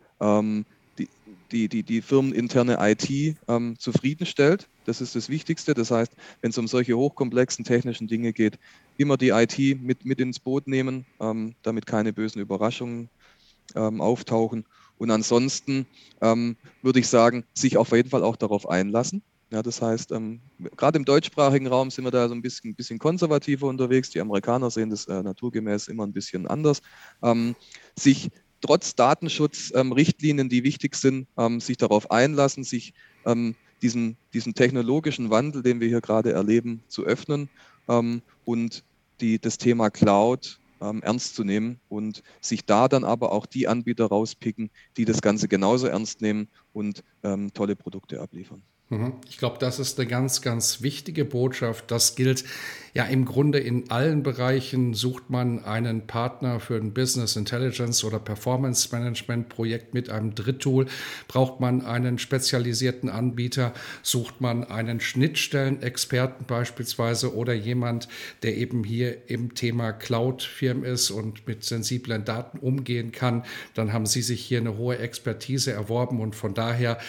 die, 1.51 1.67
die, 1.67 1.83
die 1.83 2.01
firmeninterne 2.01 2.77
IT 2.79 3.37
ähm, 3.47 3.75
zufriedenstellt. 3.77 4.67
Das 4.85 5.01
ist 5.01 5.15
das 5.15 5.29
Wichtigste. 5.29 5.73
Das 5.73 5.91
heißt, 5.91 6.13
wenn 6.41 6.51
es 6.51 6.57
um 6.57 6.67
solche 6.67 6.97
hochkomplexen 6.97 7.65
technischen 7.65 8.07
Dinge 8.07 8.33
geht, 8.33 8.57
immer 8.97 9.17
die 9.17 9.29
IT 9.29 9.81
mit, 9.81 10.05
mit 10.05 10.19
ins 10.19 10.39
Boot 10.39 10.67
nehmen, 10.67 11.05
ähm, 11.19 11.55
damit 11.61 11.85
keine 11.85 12.13
bösen 12.13 12.41
Überraschungen 12.41 13.09
ähm, 13.75 14.01
auftauchen. 14.01 14.65
Und 14.97 15.11
ansonsten 15.11 15.87
ähm, 16.21 16.57
würde 16.81 16.99
ich 16.99 17.07
sagen, 17.07 17.43
sich 17.53 17.77
auf 17.77 17.91
jeden 17.91 18.09
Fall 18.09 18.23
auch 18.23 18.35
darauf 18.35 18.69
einlassen. 18.69 19.23
Ja, 19.51 19.61
das 19.61 19.81
heißt, 19.81 20.13
ähm, 20.13 20.39
gerade 20.77 20.97
im 20.97 21.03
deutschsprachigen 21.03 21.67
Raum 21.67 21.91
sind 21.91 22.05
wir 22.05 22.11
da 22.11 22.29
so 22.29 22.33
ein 22.33 22.41
bisschen, 22.41 22.73
bisschen 22.73 22.99
konservativer 22.99 23.67
unterwegs. 23.67 24.09
Die 24.09 24.21
Amerikaner 24.21 24.71
sehen 24.71 24.89
das 24.89 25.07
äh, 25.07 25.21
naturgemäß 25.21 25.89
immer 25.89 26.05
ein 26.05 26.13
bisschen 26.13 26.47
anders. 26.47 26.81
Ähm, 27.21 27.55
sich 27.99 28.29
trotz 28.61 28.95
Datenschutzrichtlinien, 28.95 30.45
ähm, 30.45 30.49
die 30.49 30.63
wichtig 30.63 30.95
sind, 30.95 31.27
ähm, 31.37 31.59
sich 31.59 31.77
darauf 31.77 32.11
einlassen, 32.11 32.63
sich 32.63 32.93
ähm, 33.25 33.55
diesen, 33.81 34.17
diesen 34.33 34.53
technologischen 34.53 35.29
Wandel, 35.29 35.63
den 35.63 35.79
wir 35.79 35.87
hier 35.87 36.01
gerade 36.01 36.31
erleben, 36.31 36.83
zu 36.87 37.03
öffnen 37.03 37.49
ähm, 37.89 38.21
und 38.45 38.83
die, 39.19 39.39
das 39.39 39.57
Thema 39.57 39.89
Cloud 39.89 40.59
ähm, 40.81 41.01
ernst 41.03 41.35
zu 41.35 41.43
nehmen 41.43 41.79
und 41.89 42.23
sich 42.41 42.65
da 42.65 42.87
dann 42.87 43.03
aber 43.03 43.31
auch 43.31 43.45
die 43.45 43.67
Anbieter 43.67 44.05
rauspicken, 44.05 44.69
die 44.97 45.05
das 45.05 45.21
Ganze 45.21 45.47
genauso 45.47 45.87
ernst 45.87 46.21
nehmen 46.21 46.47
und 46.73 47.03
ähm, 47.23 47.53
tolle 47.53 47.75
Produkte 47.75 48.21
abliefern. 48.21 48.63
Mhm. 48.91 49.13
Ich 49.29 49.37
glaube, 49.37 49.57
das 49.57 49.79
ist 49.79 49.97
eine 49.97 50.07
ganz, 50.07 50.41
ganz 50.41 50.81
wichtige 50.81 51.23
Botschaft. 51.23 51.89
Das 51.89 52.15
gilt 52.15 52.43
ja 52.93 53.05
im 53.05 53.23
Grunde 53.23 53.57
in 53.57 53.89
allen 53.89 54.21
Bereichen. 54.21 54.93
Sucht 54.93 55.29
man 55.29 55.63
einen 55.63 56.07
Partner 56.07 56.59
für 56.59 56.75
ein 56.75 56.93
Business 56.93 57.37
Intelligence 57.37 58.03
oder 58.03 58.19
Performance 58.19 58.93
Management 58.93 59.47
Projekt 59.47 59.93
mit 59.93 60.09
einem 60.09 60.35
Dritttool, 60.35 60.87
braucht 61.29 61.61
man 61.61 61.85
einen 61.85 62.19
spezialisierten 62.19 63.07
Anbieter, 63.07 63.73
sucht 64.03 64.41
man 64.41 64.65
einen 64.65 64.99
Schnittstellenexperten 64.99 66.45
beispielsweise 66.45 67.33
oder 67.33 67.53
jemand, 67.53 68.09
der 68.43 68.57
eben 68.57 68.83
hier 68.83 69.29
im 69.29 69.55
Thema 69.55 69.93
Cloud-Firmen 69.93 70.83
ist 70.83 71.11
und 71.11 71.47
mit 71.47 71.63
sensiblen 71.63 72.25
Daten 72.25 72.59
umgehen 72.59 73.13
kann, 73.13 73.45
dann 73.73 73.93
haben 73.93 74.05
Sie 74.05 74.21
sich 74.21 74.43
hier 74.43 74.59
eine 74.59 74.75
hohe 74.75 74.97
Expertise 74.97 75.71
erworben 75.71 76.19
und 76.19 76.35
von 76.35 76.53
daher 76.53 76.99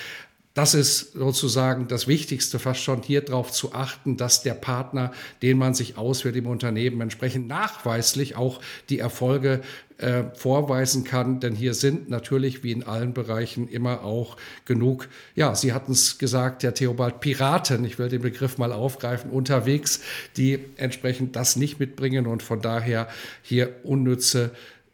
das 0.54 0.74
ist 0.74 1.12
sozusagen 1.14 1.88
das 1.88 2.06
Wichtigste, 2.06 2.58
fast 2.58 2.80
schon 2.80 3.02
hier 3.02 3.22
darauf 3.22 3.50
zu 3.50 3.72
achten, 3.72 4.18
dass 4.18 4.42
der 4.42 4.54
Partner, 4.54 5.12
den 5.40 5.56
man 5.56 5.72
sich 5.72 5.96
auswählt 5.96 6.36
im 6.36 6.46
Unternehmen, 6.46 7.00
entsprechend 7.00 7.48
nachweislich 7.48 8.36
auch 8.36 8.60
die 8.90 8.98
Erfolge 8.98 9.62
äh, 9.96 10.24
vorweisen 10.34 11.04
kann. 11.04 11.40
Denn 11.40 11.54
hier 11.54 11.72
sind 11.72 12.10
natürlich 12.10 12.62
wie 12.62 12.72
in 12.72 12.82
allen 12.82 13.14
Bereichen 13.14 13.66
immer 13.66 14.04
auch 14.04 14.36
genug, 14.66 15.08
ja, 15.34 15.54
Sie 15.54 15.72
hatten 15.72 15.92
es 15.92 16.18
gesagt, 16.18 16.62
Herr 16.64 16.74
Theobald, 16.74 17.20
Piraten, 17.20 17.84
ich 17.84 17.98
will 17.98 18.10
den 18.10 18.22
Begriff 18.22 18.58
mal 18.58 18.72
aufgreifen, 18.72 19.30
unterwegs, 19.30 20.00
die 20.36 20.58
entsprechend 20.76 21.34
das 21.34 21.56
nicht 21.56 21.80
mitbringen 21.80 22.26
und 22.26 22.42
von 22.42 22.60
daher 22.60 23.08
hier 23.42 23.76
unnütze 23.84 24.50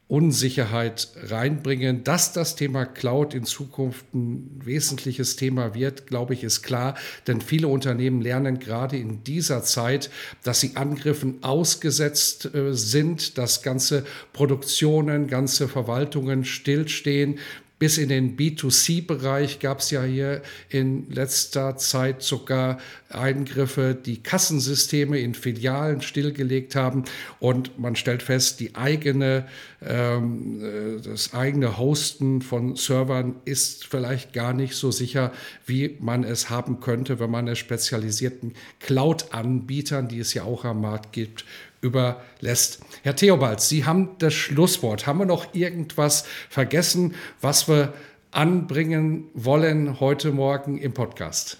Unsicherheit 0.08 1.08
reinbringen. 1.24 2.02
Dass 2.02 2.32
das 2.32 2.56
Thema 2.56 2.86
Cloud 2.86 3.34
in 3.34 3.44
Zukunft 3.44 4.06
ein 4.14 4.58
wesentliches 4.64 5.36
Thema 5.36 5.74
wird, 5.74 6.06
glaube 6.06 6.32
ich, 6.32 6.44
ist 6.44 6.62
klar. 6.62 6.94
Denn 7.26 7.42
viele 7.42 7.68
Unternehmen 7.68 8.22
lernen 8.22 8.58
gerade 8.58 8.96
in 8.96 9.22
dieser 9.22 9.62
Zeit, 9.62 10.10
dass 10.42 10.60
sie 10.60 10.72
Angriffen 10.76 11.42
ausgesetzt 11.42 12.54
äh, 12.54 12.72
sind, 12.72 13.36
dass 13.36 13.62
ganze 13.62 14.06
Produktionen, 14.32 15.26
ganze 15.28 15.68
Verwaltungen 15.68 16.44
stillstehen, 16.46 17.38
bis 17.78 17.96
in 17.96 18.08
den 18.08 18.36
B2C-Bereich 18.36 19.60
gab 19.60 19.78
es 19.78 19.90
ja 19.90 20.02
hier 20.02 20.42
in 20.68 21.08
letzter 21.10 21.76
Zeit 21.76 22.22
sogar 22.22 22.78
Eingriffe, 23.08 23.94
die 23.94 24.22
Kassensysteme 24.22 25.18
in 25.18 25.34
Filialen 25.34 26.02
stillgelegt 26.02 26.74
haben. 26.74 27.04
Und 27.38 27.78
man 27.78 27.96
stellt 27.96 28.22
fest, 28.22 28.60
die 28.60 28.74
eigene, 28.74 29.46
ähm, 29.80 30.60
äh, 30.62 31.00
das 31.00 31.34
eigene 31.34 31.78
Hosten 31.78 32.42
von 32.42 32.76
Servern 32.76 33.36
ist 33.44 33.86
vielleicht 33.86 34.32
gar 34.32 34.52
nicht 34.52 34.74
so 34.74 34.90
sicher, 34.90 35.32
wie 35.64 35.96
man 36.00 36.24
es 36.24 36.50
haben 36.50 36.80
könnte, 36.80 37.20
wenn 37.20 37.30
man 37.30 37.46
es 37.48 37.58
spezialisierten 37.58 38.54
Cloud-Anbietern, 38.80 40.08
die 40.08 40.18
es 40.18 40.34
ja 40.34 40.42
auch 40.42 40.64
am 40.64 40.80
Markt 40.80 41.12
gibt, 41.12 41.44
überlässt. 41.80 42.80
Herr 43.02 43.16
Theobald, 43.16 43.60
Sie 43.60 43.84
haben 43.84 44.16
das 44.18 44.34
Schlusswort. 44.34 45.06
Haben 45.06 45.20
wir 45.20 45.26
noch 45.26 45.54
irgendwas 45.54 46.24
vergessen, 46.48 47.14
was 47.40 47.68
wir 47.68 47.92
anbringen 48.30 49.28
wollen 49.34 50.00
heute 50.00 50.32
Morgen 50.32 50.78
im 50.78 50.92
Podcast? 50.92 51.58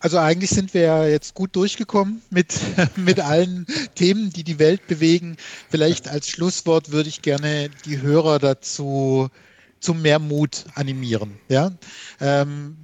Also 0.00 0.18
eigentlich 0.18 0.50
sind 0.50 0.74
wir 0.74 0.80
ja 0.82 1.06
jetzt 1.06 1.34
gut 1.34 1.54
durchgekommen 1.54 2.22
mit, 2.30 2.58
mit 2.96 3.20
allen 3.20 3.66
Themen, 3.94 4.30
die 4.30 4.42
die 4.42 4.58
Welt 4.58 4.86
bewegen. 4.88 5.36
Vielleicht 5.70 6.08
als 6.08 6.28
Schlusswort 6.28 6.90
würde 6.90 7.08
ich 7.08 7.22
gerne 7.22 7.70
die 7.84 8.00
Hörer 8.00 8.38
dazu 8.38 9.28
zu 9.78 9.94
mehr 9.94 10.18
Mut 10.18 10.64
animieren. 10.74 11.38
Ja? 11.48 11.72
Ähm, 12.20 12.76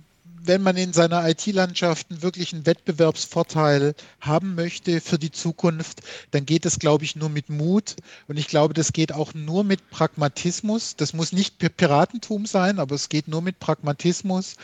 wenn 0.48 0.62
man 0.62 0.76
in 0.78 0.94
seiner 0.94 1.28
IT-Landschaft 1.28 2.10
einen 2.10 2.22
wirklichen 2.22 2.64
Wettbewerbsvorteil 2.64 3.94
haben 4.20 4.54
möchte 4.54 5.02
für 5.02 5.18
die 5.18 5.30
Zukunft, 5.30 6.00
dann 6.30 6.46
geht 6.46 6.64
es, 6.64 6.78
glaube 6.78 7.04
ich, 7.04 7.14
nur 7.16 7.28
mit 7.28 7.50
Mut. 7.50 7.96
Und 8.26 8.38
ich 8.38 8.48
glaube, 8.48 8.72
das 8.72 8.94
geht 8.94 9.12
auch 9.12 9.34
nur 9.34 9.62
mit 9.62 9.90
Pragmatismus. 9.90 10.96
Das 10.96 11.12
muss 11.12 11.32
nicht 11.32 11.58
Piratentum 11.76 12.46
sein, 12.46 12.78
aber 12.78 12.94
es 12.94 13.10
geht 13.10 13.28
nur 13.28 13.42
mit 13.42 13.60
Pragmatismus 13.60 14.56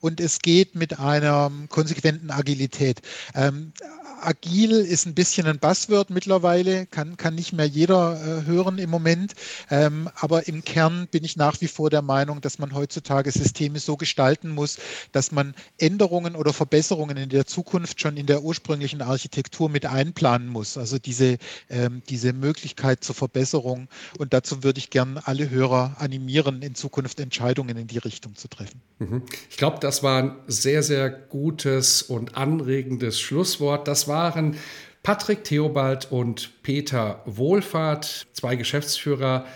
und 0.00 0.20
es 0.20 0.40
geht 0.40 0.74
mit 0.74 1.00
einer 1.00 1.50
konsequenten 1.70 2.30
Agilität. 2.30 3.00
Ähm, 3.34 3.72
agil 4.24 4.72
ist 4.72 5.06
ein 5.06 5.14
bisschen 5.14 5.46
ein 5.46 5.58
Buzzword 5.58 6.10
mittlerweile, 6.10 6.86
kann, 6.86 7.16
kann 7.16 7.34
nicht 7.34 7.52
mehr 7.52 7.66
jeder 7.66 8.20
äh, 8.20 8.46
hören 8.46 8.78
im 8.78 8.90
Moment. 8.90 9.34
Ähm, 9.70 10.08
aber 10.14 10.48
im 10.48 10.64
Kern 10.64 11.08
bin 11.10 11.24
ich 11.24 11.36
nach 11.36 11.60
wie 11.60 11.68
vor 11.68 11.90
der 11.90 12.02
Meinung, 12.02 12.40
dass 12.40 12.58
man 12.58 12.74
heutzutage 12.74 13.30
Systeme 13.30 13.78
so 13.78 13.96
gestalten 13.96 14.50
muss, 14.50 14.78
dass 15.12 15.32
man 15.32 15.54
Änderungen 15.78 16.36
oder 16.36 16.52
Verbesserungen 16.52 17.16
in 17.16 17.28
der 17.28 17.46
Zukunft 17.46 18.00
schon 18.00 18.16
in 18.16 18.26
der 18.26 18.42
ursprünglichen 18.42 19.02
Architektur 19.02 19.68
mit 19.68 19.86
einplanen 19.86 20.48
muss. 20.48 20.76
Also 20.76 20.98
diese, 20.98 21.38
ähm, 21.68 22.02
diese 22.08 22.32
Möglichkeit 22.32 23.04
zur 23.04 23.14
Verbesserung. 23.14 23.88
Und 24.18 24.32
dazu 24.32 24.62
würde 24.62 24.78
ich 24.78 24.90
gern 24.90 25.18
alle 25.22 25.50
Hörer 25.50 25.96
animieren, 25.98 26.62
in 26.62 26.74
Zukunft 26.74 27.20
Entscheidungen 27.20 27.76
in 27.76 27.86
die 27.86 27.98
Richtung 27.98 28.36
zu 28.36 28.48
treffen. 28.48 28.80
Mhm. 28.98 29.22
Ich 29.50 29.56
glaube, 29.56 29.78
das 29.80 30.02
war 30.02 30.22
ein 30.22 30.36
sehr, 30.46 30.82
sehr 30.82 31.10
gutes 31.10 32.02
und 32.02 32.36
anregendes 32.36 33.20
Schlusswort. 33.20 33.88
Das 33.88 34.08
war 34.08 34.11
waren 34.12 34.56
Patrick 35.02 35.42
Theobald 35.42 36.12
und 36.12 36.62
Peter 36.62 37.22
Wohlfahrt, 37.24 38.26
zwei 38.34 38.54
Geschäftsführer 38.56 39.46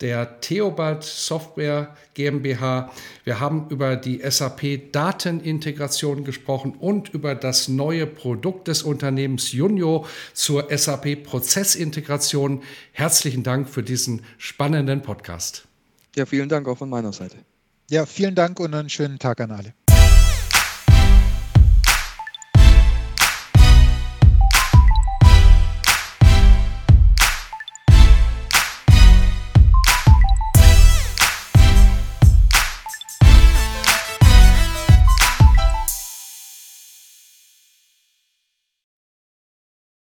der 0.00 0.40
Theobald 0.40 1.04
Software 1.04 1.94
GmbH. 2.14 2.90
Wir 3.24 3.40
haben 3.40 3.68
über 3.70 3.96
die 3.96 4.20
SAP 4.28 4.92
Datenintegration 4.92 6.24
gesprochen 6.24 6.74
und 6.78 7.10
über 7.10 7.34
das 7.34 7.68
neue 7.68 8.06
Produkt 8.06 8.68
des 8.68 8.82
Unternehmens 8.82 9.52
Junio 9.52 10.06
zur 10.34 10.66
SAP 10.76 11.22
Prozessintegration. 11.22 12.62
Herzlichen 12.92 13.42
Dank 13.42 13.68
für 13.68 13.82
diesen 13.82 14.22
spannenden 14.38 15.02
Podcast. 15.02 15.66
Ja, 16.14 16.26
vielen 16.26 16.48
Dank 16.48 16.66
auch 16.68 16.78
von 16.78 16.90
meiner 16.90 17.12
Seite. 17.12 17.36
Ja, 17.90 18.04
vielen 18.06 18.34
Dank 18.34 18.58
und 18.60 18.74
einen 18.74 18.88
schönen 18.90 19.18
Tag 19.18 19.40
an 19.40 19.52
alle. 19.52 19.72